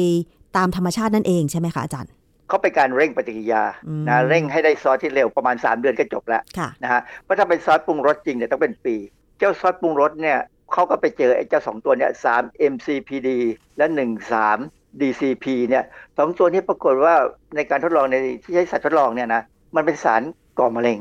[0.58, 2.12] ตามธรรมชาตินั่นเองใช่ไหมคะอาจารย์
[2.50, 3.64] เขาเป็นการเร่งปฏิกิริยา
[4.08, 6.42] นะเร่งให้ได้ซอสที่เร็วประมาณ 3 เดือนก็จบแล้ว
[6.84, 8.96] นะฮะเพราะถ้าเป็นซอสปรุงรสจริงเนี่ยต้องเป็นปี
[9.40, 10.40] เจ้าซอสปรุงรสเนี่ย
[10.74, 13.30] เขาก็ไปเจอไอ้เจ้าสองตัวเนี่ยสาม MCPD
[13.78, 14.58] และหนึ่งสาม
[15.02, 15.84] DCP เนี่ย
[16.18, 17.16] สองตัวนี้ปรากฏว่า
[17.56, 19.42] ในการทดลองในที่ใช้สัตว์ทดลองเนี่ยนะ
[19.76, 20.22] มันเป็นสาร
[20.60, 21.00] ก่อมะเร็ง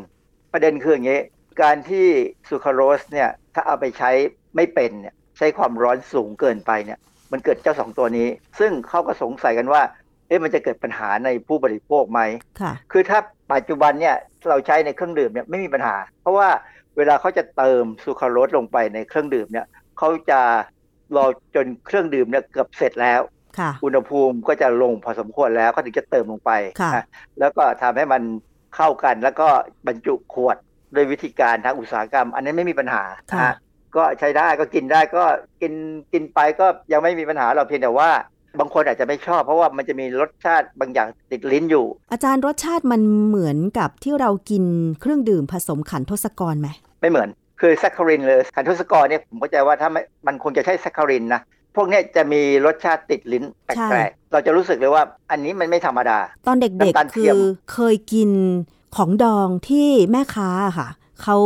[0.53, 1.21] ประเด็นคืออย่างนี้
[1.63, 2.07] การที่
[2.49, 4.11] ซูคราโลสเนี่ยถ้าเอาไปใช้
[4.57, 6.99] ไม่เป็นเนี่ยใช้ความร้อนสูงเกินไปเนี่ย
[7.33, 8.29] มันเกิดเจ้าสองตัวนี้
[8.59, 9.83] ซึ่งเขาก็สงสัยกันว่า
[10.29, 12.21] เอ๊ะมันจะเกิดปัญหาในผู้บริโภคไหม
[12.61, 13.19] ค่ะ คือถ้า
[13.53, 14.17] ปัจจุบันเนี่ย
[14.49, 16.49] เราใช้ในเครื่องดื่มเนี่ยไม่มีปัญหา เพราะว่า
[16.97, 19.67] เวลาเขาจะเติมซูคราโรสลงไปในเครื่องดื่มเนี่ย
[19.99, 20.41] เขาจะ
[21.17, 21.25] รอ
[21.55, 23.21] จนเครื่องดื่มเนี่ยเกือบเสร็จแล้ว
[23.85, 26.53] อุณหภูมิก็จะลงพอสมควรแล้วก็ถึงจะเติมลงไป
[27.41, 28.23] แล้วก็ทำให้มัน
[28.77, 29.49] เข้ากันแล้วก็
[29.87, 30.57] บรรจุขวด
[30.95, 33.05] โดยวิธีการทางอุตสาหกรรม อันนี้ไม่มีปัญหา
[33.97, 35.25] ก็ใช้ได้ก็กินได้ก็
[35.61, 35.73] กิน
[36.13, 38.11] กินไปก็ยังไม่มีปัญหาเราเพียงแต่ว่า
[38.59, 44.65] บางคนอาจจะไม่ชอบ เพราะว่ามันจะมีรสชาติบางอย่างติดลิ้นอยู่ อาจารย์รสชาติมันเหมือนกับที่เรากิน
[45.01, 46.69] เครื่องดื่มผสมขันทศกรไหม
[47.01, 47.29] ไม่เหมือน
[47.61, 49.91] คือแซคคารินเลยขันทศกรเนี่ยผมเข้าใจว่าถ้า
[50.27, 51.41] มันคงจะใช่แซคคารินนะ
[51.77, 57.39] พวกนี้จะมีรสชาติติดลิ้นแปลกๆเราจะรู้สึกเลยว่าอันนี้มันไม่ธรรมดา ตอนเด็กๆคือ
[57.73, 58.31] เคยกิน
[58.97, 60.49] ของดองที่แม่ค้า
[60.79, 60.89] ค่ะ
[61.23, 61.37] เขา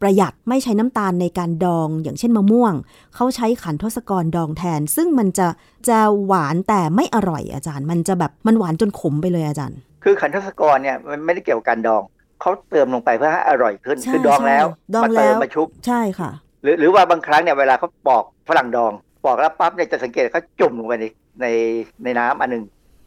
[0.00, 2.74] ประหยัดไม่ใช้น้ำตาลในการดอง อย่างเช่นมะม่วง
[3.14, 5.48] เขาใช้ขันทศกรดองแทน ซึ่งมันจะ
[5.88, 12.02] จะหวานแต่ไม่อร่อยอาจารย์ มันจะแบบมันหวานจนขมไปเลยอาจารย์ คือขันทศกรเนี่ยมันไม่ได้เกี่ยวกับการดอง
[12.40, 16.30] เขาเติมลงไปเพื่อให้อร่อยขึ้นคือดองแล้วดองแล้วมาชุบใช่ค่ะ
[16.62, 18.92] หรือหรือว่าบางครั้งเนี่ยเวลาเขาปอกฝรั่งดอง
[19.24, 21.06] ปอกแล้วปั๊บเนี่ยจะสังเกตเขาจุ่มลงไปใน
[21.42, 21.46] ใน
[22.04, 22.62] ในน้ำอันนึง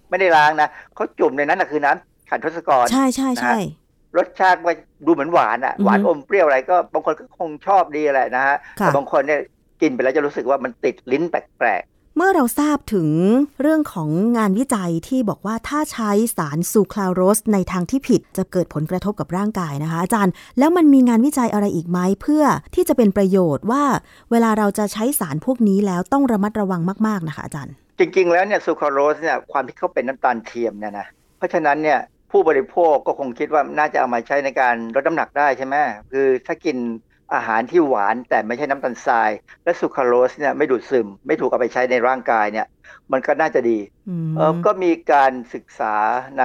[0.09, 3.57] ไม่ได้ล้างนะเขาจุ่มในนั้นนะคือน้ำขันทศกรใช่ใช่ใช่
[4.17, 4.73] รสชาติว่า
[5.05, 9.41] ดูเหมือนหวานอะหวานอมเปรี้ยวอะไรก็บางคนก็คงชอบดีแหละนะฮะแต่บางคนเนี่ย
[9.81, 11.83] กินไปแล้วจะรู้สึกว่ามันติดลิ้นแปลก
[12.17, 13.09] เมื่อเราทราบถึง
[13.61, 22.43] เรื่องของงานวิจัยที่บอกว่าถ้าใช้สารซูคลาโรสในทางที่ผิดจะเกิดผลกระทบกับร่างกายนะคะ อาจารย์ แล้วมันมีงานวิจัยอะไรอีกไหมเพื่อ
[22.75, 23.83] ที่จะเป็นประโยชน์ว่า
[24.31, 31.07] เวลาเราจะใช้สารพวกนี้แล้วต้องระมัดระวังมาก ๆนะคะอาจารย์ จริงๆแล้วเนี่ยซูคราโรสเนี่ยความที่เขาเป็นน้ำตาลเทียมเนี่ยนะ
[31.37, 31.99] เพราะฉะนั้นเนี่ย
[32.31, 35.75] ผู้บริโภคก็คงคิดว่าน่าจะเอามาใช้ในการลดน้ำหนักได้ใช่ไหม
[36.11, 36.77] คือถ้ากิน
[37.33, 39.29] อาหารที่หวานแต่ไม่ใช่น้ำตาลทราย
[39.63, 42.67] และซูคราโรสเนี่ยไม่ดูดซึม ไม่ถูกเอาไปใช้ในร่างกายเนี่ย
[43.11, 43.79] มันก็น่าจะดี
[44.37, 45.95] เออก็มีการศึกษา
[46.39, 46.43] ใน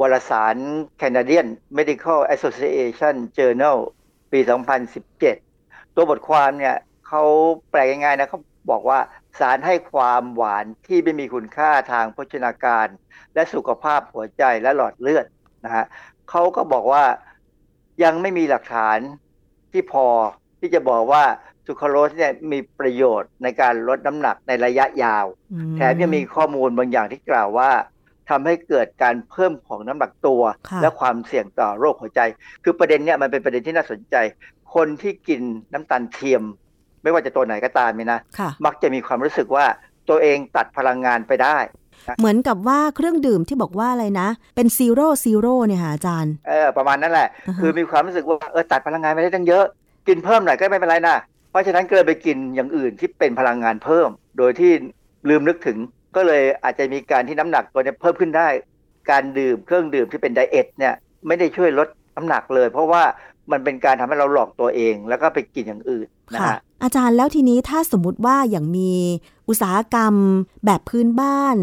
[0.00, 0.56] วารสาร
[1.02, 1.48] Canadian
[1.78, 3.78] Medical Association Journal
[4.32, 4.40] ปี
[5.18, 6.76] 2017 ตัวบทความเนี่ย
[7.08, 7.22] เขา
[7.70, 8.38] แปลง่ายๆนะเขา
[8.70, 8.98] บอกว่า
[9.38, 12.86] สารให้ความหวานที่ไม่มีคุณค่าทางโภชนาการ
[13.34, 15.26] และสุขภาพหัวใจและหลอดเลือด
[15.64, 15.84] นะฮะ
[16.30, 17.04] เขาก็บอกว่า
[18.02, 18.98] ยังไม่มีหลักฐาน
[19.72, 20.06] ที่พอ
[20.60, 21.24] ที่จะบอกว่า
[21.66, 25.26] สุครโรสเนี่ยมีประโยชน์ในการลดน้ำหนักในระยะยาว
[25.76, 27.70] แถมยังมีข้อมูลบางอย่างที่กล่าวว่า
[28.30, 30.42] ทำให้เกิดการเพิ่มของน้ำหนักตัว
[30.82, 32.20] และความเสี่ยงต่อโรคหัวใจ
[32.64, 34.16] คือประเด็นเนี้ยมันเป็นประเด็นที่น่าสนใจ
[34.74, 35.40] คนที่กิน
[35.72, 36.42] น้ำตาลเทียม
[37.02, 38.20] ไม่ว่าจะตัวไหนก็ตามนี่นะ
[38.64, 39.64] มักจะมีความรู้สึกว่า
[40.08, 41.56] ตัวเองตัดพลังงานไปได้
[42.18, 47.28] เหมือนกับว่าเครื่องดื่มที่บอกว่าอะไรนะ เป็น zero zero เนี่ยค่ะอาจารย์เออประมาณนั้นแหละ
[47.60, 49.64] คือมีความรู้สึกว่าเออตัดพลังงานไปได้ตั้งเยอะ
[50.08, 51.16] กินเพิ่มหน่อยก็ไม่เป็นไรนะ
[51.50, 54.72] เพราะฉะนั้นก็เลยไปกินอย่างอื่นที่เป็นพลังงานเพิ่ม โดยที่
[55.28, 55.78] ลืมนึกถึง
[56.16, 58.48] ก็เลยอาจจะมีการที่น้ำหนักตัวนี้เพิ่มขึ้นได้
[59.10, 60.94] การดื่มเครื่องดื่มที่เป็นไดเอทเนี่ย
[61.26, 63.02] ไม่ได้ช่วยลดน้ำหนักเลย เพราะว่า
[63.52, 68.92] มันเป็นการทำให้เราหลอกตัวเอง แล้วก็ไปกินอย่างอื่นนะฮะอาจารย์แล้วทีนี้ถ้าสมมุติว่าอย่างมี
[69.48, 70.14] อุตสาหกรรม
[70.66, 71.56] แบบพื้นบ้าน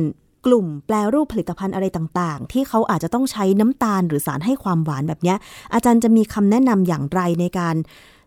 [0.46, 5.36] กลุ่มแปลรูปผลิตภัณฑ์อะไรต่างๆ ที่เขาอาจจะต้องใช้น้ำตาลหรือสารให้ความหวานแบบนี้
[5.74, 7.76] อาจารย์จะมีคำแนะนำอย่างไรในการ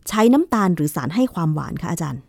[0.08, 2.20] ใช้น้ำตาลหรือสารให้ความหวานคะอาจารย์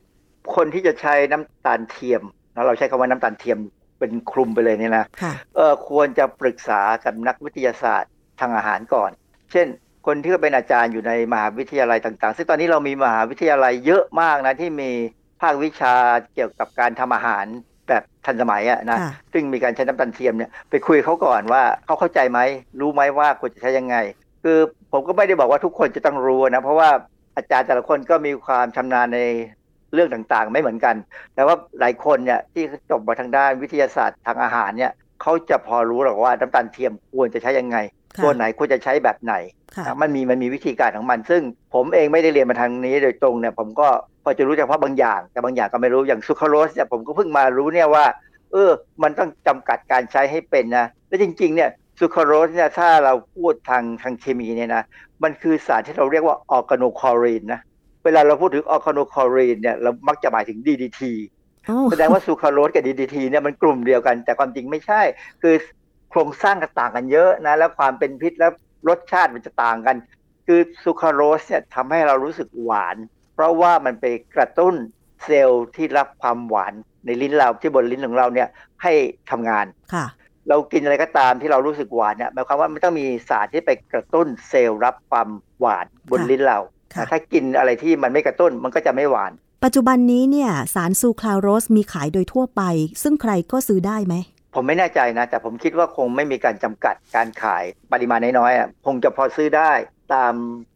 [0.55, 2.21] คนที่จะใช้น้ำตาลเทียม
[2.53, 3.57] แล้วเราใช้คำว่าน้ำตาลเทียม
[3.99, 5.05] เป็นคลุมไปเลยเนี่ยนะ
[5.55, 9.11] เออควรจะปรึกษากับนักวิทยาศาสตร์ทางอาหารก่อน
[9.51, 9.67] เช่น
[10.05, 14.91] คนที่เป็นอาจารย์อยู่ในมหาวิทยาลัยต่างๆ ซึ่งตอนนี้เรามีมหาวิทยาลัยเยอะมากนะที่มี
[15.41, 15.95] ภาควิชา
[16.33, 17.45] เกี่ยวกับการทำอาหาร
[17.87, 18.99] แบบทันสมัยอะนะ
[19.33, 22.39] ซึ่งมีการใช้น้ำตาลเทียมเนี่ยไปคุยเขาก่อนว่าเขาเข้าใจไหม
[22.79, 23.95] รู้ไหมว่าควรจะใช้ยังไง
[24.43, 24.57] คือ
[24.91, 26.89] ผมก็ไม่ได้บอกว่าทุกคนจะต้องรู้นะเพราะว่า
[27.37, 29.19] อาจารย์แต่ละคนก็มีความชำนาญใน
[29.93, 30.95] เรื่องต่างๆ ไม่เหมือนกัน
[31.35, 34.91] แต่ว่าหลายคนเนี่ยที่จบมาทางด้านวิทยาศาสตร์ทางอาหารเนี่ย
[35.21, 37.77] เขาจะพอรู้หรอกว่าน้ำตาลเทียมควรจะใช้ยังไง
[38.23, 39.35] ตัวไหนควรจะใช้แบบไหน
[40.01, 41.41] มันมีมันมีวิธีการของมัน ซึ่ง
[41.73, 43.87] ผมเองไม่ได้เรียนมาทางนี้โดยตรงเนี่ยผมก็
[44.23, 48.05] พอจะรู้เฉพาะบางอย่าง แต่บางอย่างก็ไม่รู้อย่างซูคราโรสเนี่ยผมก็เพิ่งมารู้เนี่ยว่า
[48.51, 48.71] เออ
[49.03, 54.83] มันต้องจำกัดการใช้ให้เป็นนะและจริง ๆ เนี่ยซูคราโรสเนี่ยถ้าเราพูดทางทางเคมีเนี่ยนะ
[55.23, 57.59] มันคือสารที่เราเรียกว่า organochlorine นะ
[58.05, 61.01] เวลาเราพูดถึง organochlorine เนี่ยเรามักจะหมายถึง DDT
[61.91, 65.01] แสดงว่าซูคราโลสกับ DDT เนี่ยมันกลุ่มเดียวกันแต่ความจริงไม่ใช่
[65.41, 65.55] คือ
[66.11, 68.47] โครงสร้างกันต่างกันเยอะนะแล้วความเป็นพิษและ
[68.89, 69.95] รสชาติมันจะต่างกัน
[70.47, 72.97] คือซูคราโลสเนี่ยทำให้เรารู้สึกหวาน
[73.33, 74.05] เพราะว่ามันไป
[74.35, 74.75] กระตุ้น
[75.25, 76.73] เซลล์ที่รับความหวาน
[77.05, 78.47] ในลิ้นเราที่บนลิ้นของเราเนี่ย
[78.83, 78.93] ให้
[79.31, 80.05] ทำงานค่ะ
[80.49, 86.59] เรากินอะไรก็ตามที่เรารู้สึกหวานเนี่ยหมายความว่าไม่ต้องมีสารที่ไปกระตุ้นเซลล์รับความหวานบนลิ้นเรา
[87.11, 89.31] ถ้ากินอะไรที่มันไม่กระตุ้นมันก็จะไม่หวาน
[89.63, 92.61] ปัจจุบันนี้เนี่ยสารซูคลาโรสมีขายโดยทั่วไป
[93.03, 94.15] ซึ่งใครก็ซื้อได้ไหม
[94.53, 99.71] ผมไม่แน่ใจนะ แต่ผมคิดว่าคงไม่มีการจำกัดการขายปริมาณน้อยๆอะคงจะพอซื้อได้
[100.13, 100.33] ตาม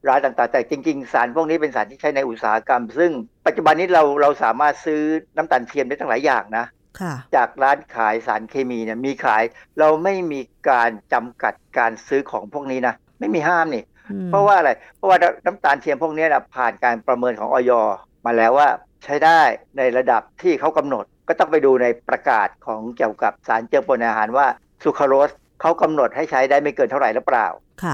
[0.08, 3.12] ร้านต่างๆ แต่จริง ๆ สารพวกนี้เป็นสารที่ใช้ในอุตสาหกรรม ซึ่ง
[3.46, 5.02] ปัจจุบันนี้เราเราสามารถซื้อ
[5.36, 6.66] น้ำตาลเทียมได้ตั้งหลายอย่างนะ
[7.36, 9.44] จากร้านขายสารเคมีเนี่ยมีขาย
[9.80, 13.84] เราไม่มีการจำกัดการซื้อของพวกนี้นะไม่มีห้ามนี่
[14.32, 17.72] เพราะว่าอะไร เพราะว่าน้ำตาลเทียมพวกนี้นะผ่านการประเมินของออย
[18.26, 18.70] มาแล้วว่า
[19.04, 19.42] ใช้ได้
[19.78, 24.48] ในระดับที่เขากำหนด ก็ต้องไปดูในประกาศของเกี่ยวกับสารเจือปนอาหารว่า
[24.84, 27.48] ซูครโรสเขากำหนดให้ใช้ได้ไม่เกินเท่าไหร่หรือเปล่า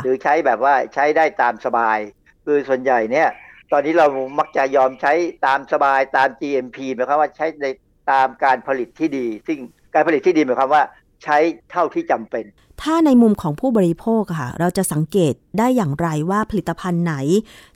[0.04, 1.98] หรือใช้แบบว่าใช้ได้ตามสบาย
[2.46, 3.30] คือส่วนใหญ่เนี่ย
[3.72, 4.08] ตอนนี้เรา
[4.40, 5.14] มักจะยอมใช้
[5.46, 7.68] ตามสบายตาม GMP หมายความว่าใช้ใน
[8.12, 9.58] ตามการผลิตที่ดี ซึ่ง
[9.94, 10.84] การผลิตที่ดีหมายความว่า
[11.24, 11.38] ใช้
[11.72, 12.46] เท่าที่จำเป็น
[12.84, 17.16] ถ้าในมุมของผู้บริโภคค่ะ เราจะสังเกตได้อย่างไรว่าผลิตภัณฑ์ไหน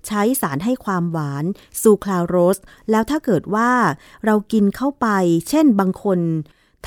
[0.07, 1.43] ใช้สารให้ความหวาน
[1.81, 2.57] ซูคลาโรส
[2.91, 3.69] แล้วถ้าเกิดว่า
[4.25, 5.07] เรากินเข้าไป
[5.49, 6.19] เช่นบางคน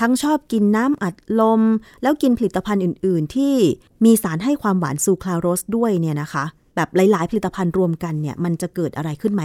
[0.01, 1.63] ทั้งชอบกินน้ำอัดลม
[2.03, 3.55] แล้วกินผลิตภัณฑ์อื่น ๆ ที่
[4.05, 6.45] มีสารให้ความหวานซูคลาโรสด้วยเนี่ยนะคะ
[6.77, 9.43] แบบหลาย ๆ ผลิตภัณฑ์รวมกันเนี่ยมันจะเกิดอะไรขึ้นไหม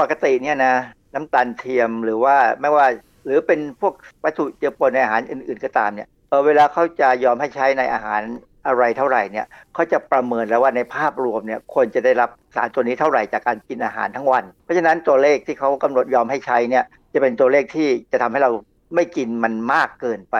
[0.00, 0.74] ปกติเนี่ยนะ
[1.14, 2.86] น้ำตาลเทียมหรือว่าไม่ว่า
[3.24, 3.94] หรือเป็นพวก
[4.24, 6.08] วัตถุเจือปนในอาหารอื่น ๆ ก็ตามเนี่ย
[6.46, 8.22] เวลาเขาจะยอมให้ใช้ในอาหาร
[8.66, 18.50] อะไรเท่าไหร่เนี่ยเขาจะประเมินแล้วว่าในภาพรวมเนี่ยควรจะได้รับสารตัวนี้เท่าไหร่จากการกินอาหารทั้งวัน เพราะฉะนั้นตัวเลขที่เขากำหนดยอมให้ใช้เนี่ยจะเป็นตัวเลขที่จะทำให้เรา
[18.94, 20.36] ไม่กินมันมากเกินไป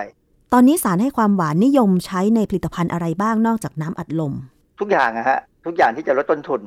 [0.53, 4.33] ตอนนี้สารให้ความหวานนิยมใช้ในผลิตภัณฑ์อะไรบ้างนอกจากน้ำอัดลม
[4.81, 6.61] ทุกอย่างอะฮะทุกอย่างที่จะลดต้นทุน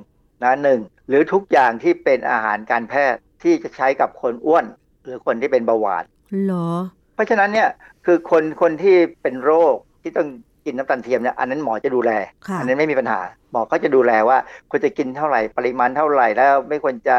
[0.44, 4.66] นะหนึ่งหรือทุกอย่างที่เป็นอาหารการแพทย์ที่จะใช้กับคนอ้วน
[5.04, 6.04] หรือคนที่เป็นเบาหวาน
[6.44, 6.70] เหรอ
[7.16, 7.70] เพราะฉะนั้นเนี่ย
[8.06, 10.28] คือคนคนที่เป็นโรคที่ต้อง
[10.66, 12.12] กินน้ำตาลเทียมเนี่ยอันนั้นหมอจะดูแล
[12.48, 13.20] ค่ะอันั้นไม่มีปัญหา
[13.52, 14.38] หมอก็จะดูแลว่า
[14.70, 17.18] ควรจะกินเท่าไหร่ปริมาณเท่าไหร่แล้วไม่ควรจะ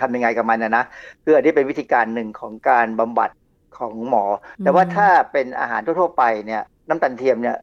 [0.00, 0.84] ทำยังไงกับมันนะนะ
[1.24, 3.30] คืออันนี้เป็นวิธีการหนึ่งของการบำบัด
[3.78, 4.24] ของหมอ
[4.62, 7.56] แต่ว่าถ้าเป็นอาหารทั่วๆไปเนี่ยน้ำตาลเทียมเนี่ย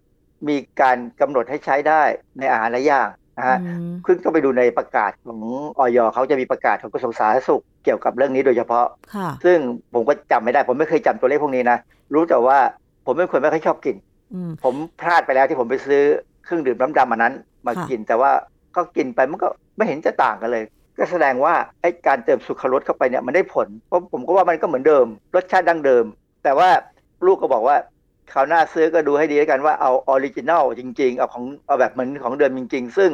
[0.47, 2.03] มีการกำหนดให้ใช้ได้
[2.39, 3.07] ในอาหารหลายอย่าง
[3.39, 5.41] นะฮะอืมขึ้นก็ไปดูในประกาศของ
[5.79, 8.85] ออยเขาจะมีประกาศของกระทรวงสาธารณสุขเกี่ยวกับเรื่องนี้โดยเฉพาะ
[9.15, 9.57] ค่ะซึ่ง
[9.93, 11.77] ผมก็จำไม่ได้ ผมไม่เคยจำตัวเลขพวกนี้นะ
[12.13, 12.57] รู้แต่ว่า
[13.05, 13.95] ผมเป็นคนไม่ค่อยชอบกิน
[14.33, 16.01] อืมผมพลาดไปแล้วที่ผมไปซื้อ
[16.43, 17.33] เครื่องดื่มน้ำดำอันนั้น
[17.65, 18.31] มาค่ะกินแต่ว่า
[18.75, 20.63] ก็กินไปมันก็ไม่เห็นจะต่างกันเลย
[20.97, 26.05] ก็แสดงว่าไอ้การเติมสุครารสเข้าไปเนี่ยมันได้ผลเพราะผมก็ว่ามันก็เหมือนเดิม รสชาติดั้งเดิม
[26.43, 26.69] แต่ว่า
[27.25, 27.75] ลูกก็บอกว่า
[28.34, 33.11] คราวหน้าซื้อก็ดูให้ดีแล้วกันว่าเอาออริจินัลจริง ๆ เอาของเอาแบบเหมือนของเดิมจริง ๆ ซึ่ง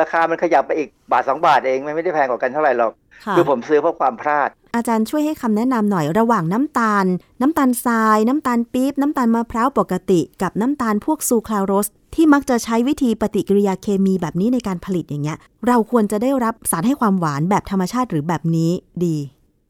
[0.00, 2.92] ราคามันขยับไปอีกบาทสองบาทเองมันไม่ได้แพงกว่ากันเท่าไหร่หรอก
[3.24, 7.06] ค่ะคือผมซื้อเพราะความพลาด อาจารย์ช่วยให้คำแนะนำหน่อยระหว่างน้ำตาล
[7.40, 18.70] น้ำตาลทราย น้ำตาลปี๊บน้ำตาลมะพร้าวปกติ กับน้ำตาลพวกซูคราโรส ที่มักจะใช้วิธีปฏิกิริยาเคมีแบบนี้ในการผลิตอย่างเงี้ย เราควรจะได้รับสารให้ความหวานแบบธรรมชาติหรือแบบนี้
[19.04, 19.16] ดี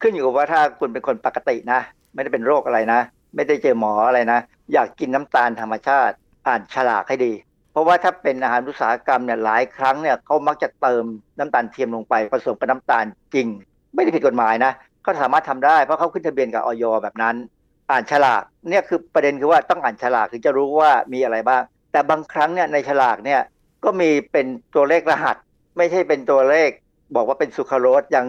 [0.00, 1.80] ขึ้นอยู่กับว่าถ้าคุณเป็นคนปกตินะ
[2.14, 3.00] ไม่ได้เป็นโรคอะไรนะ
[3.34, 4.40] ไม่ได้เจอหมออะไรนะ
[4.72, 6.14] อยากกินน้ำตาลธรรมชาติ
[6.46, 7.32] อ่านฉลากให้ดี
[7.72, 11.04] เพราะว่าถ้าเป็นอาหารอุตสาหกรรมเนี่ยหลายครั้งเนี่ยเขามักจะเติม
[11.38, 13.04] น้ำตาลเทียมลงไปผสมกับน้ำตาล
[13.34, 13.46] จริง
[13.94, 14.72] ไม่ได้ผิดกฎหมายนะ
[15.02, 17.34] เขาสามารถทำได้เพราะเขาขึ้นทะเบียนกับออยแบบนั้น
[17.90, 21.62] อ่านฉลากเนี่ยคือประเด็นคือว่าต้องอ่านฉลากถึงจะรู้ว่ามีอะไรบ้าง
[21.92, 23.40] แต่บางครั้งเนี่ยในฉลากเนี่ย
[23.84, 25.36] ก็มีเป็นตัวเลขรหัส
[25.76, 26.70] ไม่ใช่เป็นตัวเลข
[27.16, 28.26] บอกว่าเป็นสุคราโรสอย่าง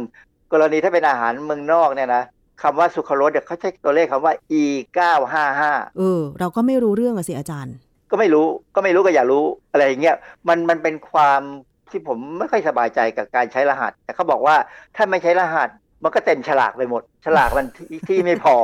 [0.52, 2.24] กรณีถ้าเป็นอาหารเมืองนอกเนี่ยนะ
[2.62, 4.64] คำว่าสุคราโรสเนี่ยเขาใช้ตัวเลขคำว่า e
[4.98, 7.76] 9 5 5เออ เราก็ไม่รู้เรื่องอะสิอาจารย์
[8.12, 8.46] ก็ไม่รู้
[8.76, 10.16] ก็ไม่รู้ก็อย่ารู้อะไรอย่างเงี้ย
[10.48, 11.42] มันมันเป็นความ
[11.92, 14.56] ที่ผมไม่ค่อยสบายใจกับการใช้รหัส แต่เขาบอกว่า
[14.96, 15.70] ถ้าไม่ใช้รหัส
[16.04, 18.56] มันก็เต็มฉลากไปหมด ฉลากมันที่ที่ไม่พอ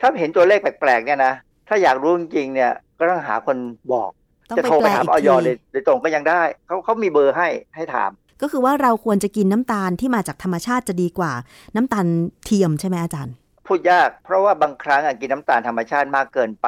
[0.00, 1.32] ถ้าเห็นตัวเลขแปลกๆเนี่ยนะ
[1.68, 3.56] ถ้าอยากรู้จริงๆเนี่ยก็ต้องหาคน
[3.92, 4.10] บอก
[4.48, 8.10] ต้องจะไปโทรแปไปลถามอีกออยทีเลยโดยตรงก็ยังได้เขาเขามีเบอร์ให้ให้ถาม
[8.42, 11.32] ก็คือว่าเราควรจะกินน้ำตาลที่มาจากธรรมชาติจะดีกว่า
[11.76, 12.06] น้ำตาล
[12.44, 13.34] เทียมใช่ไหมอาจารย์
[13.66, 16.66] พูดยาก เพราะว่าบางครั้งอะกินน้ำตาลธรรมชาติมากเกินไป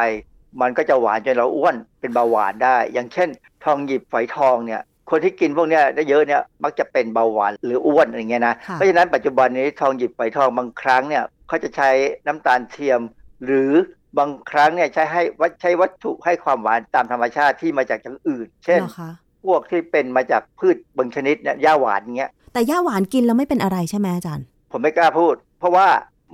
[0.60, 3.28] มันก็จะหวานจนเราอ้วนเป็นเบาหวานได้ อย่างเช่น
[3.64, 11.90] ทองหยิบฝอยทองเนี่ยคนที่กินพวกเนี้ยได้เยอะเนี่ยมักจะเป็นเบาหวานหรืออ้วนอย่างเงี้ยนะค่ะเพราะฉะนั้นปัจจุบันนี้ทองหยิบฝอยทองบางครั้งเนี่ยเขาจะใช้
[12.26, 13.00] น้ำตาลเทียม
[13.44, 13.72] หรือ
[14.18, 19.10] บางครั้งเนี่ยใช้ให้วัตใช้วัตถุให้ความหวานตามธรรมชาติที่มาจากอย่างอื่น เช่นเหรอคะ
[19.44, 25.86] พวกที่เป็นมาจากพืชบางชนิดเนี่ยหญ้าหวานอย่างเงี้ยแต่ย่าหวานกินแล้วไม่เป็นอะไรใช่ไหมอาจารย์ ผมไม่กล้าพูด เพราะว่า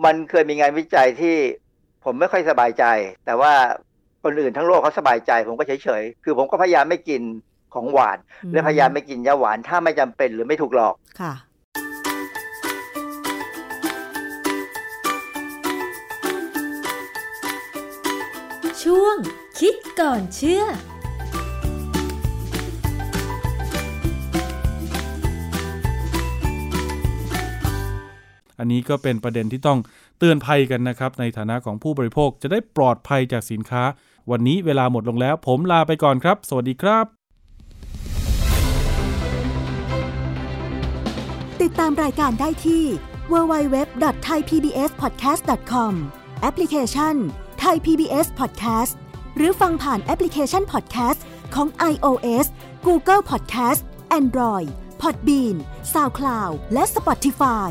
[0.04, 1.36] มันเคยมีงานวิจัยที่
[2.04, 2.84] ผมไม่ค่อยสบายใจ
[3.26, 3.52] แต่ว่า
[4.22, 7.22] คนอื่นทั้งโลกเขาสบายใจ ผมก็เฉยๆ คือผมก็พยายามไม่กิน
[7.74, 11.32] ของหวานอืมและพยายามไม่กินยาหวานถ้าไม่จำเป็นหรือไม่ถูกหลอกค่ะ
[18.82, 19.16] ช่วง
[19.58, 20.64] คิดก่อนเชื่อ
[28.58, 29.78] อันนี้ก็เป็นประเด็นที่ต้อง
[30.18, 33.82] เตือนภัยกันนะครับ ในฐานะของผู้บริโภคจะได้ปลอดภัยจากสินค้า
[34.30, 37.04] วันนี้เวลาหมดลงแล้ว ผมลาไปก่อนครับ สวัสดีครับ
[41.62, 42.84] ติดตามรายการได้ที่
[43.32, 45.92] www.thaipbspodcast.com
[46.42, 47.14] แอปพลิเคชัน
[47.64, 48.92] Thai PBS Podcast
[49.36, 51.20] หรือฟังผ่านแอปพลิเคชัน Podcast
[51.54, 52.46] ของ iOS
[52.86, 53.80] Google Podcast
[54.18, 54.68] Android
[55.02, 55.56] Podbean
[55.92, 57.70] SoundCloud และ Spotify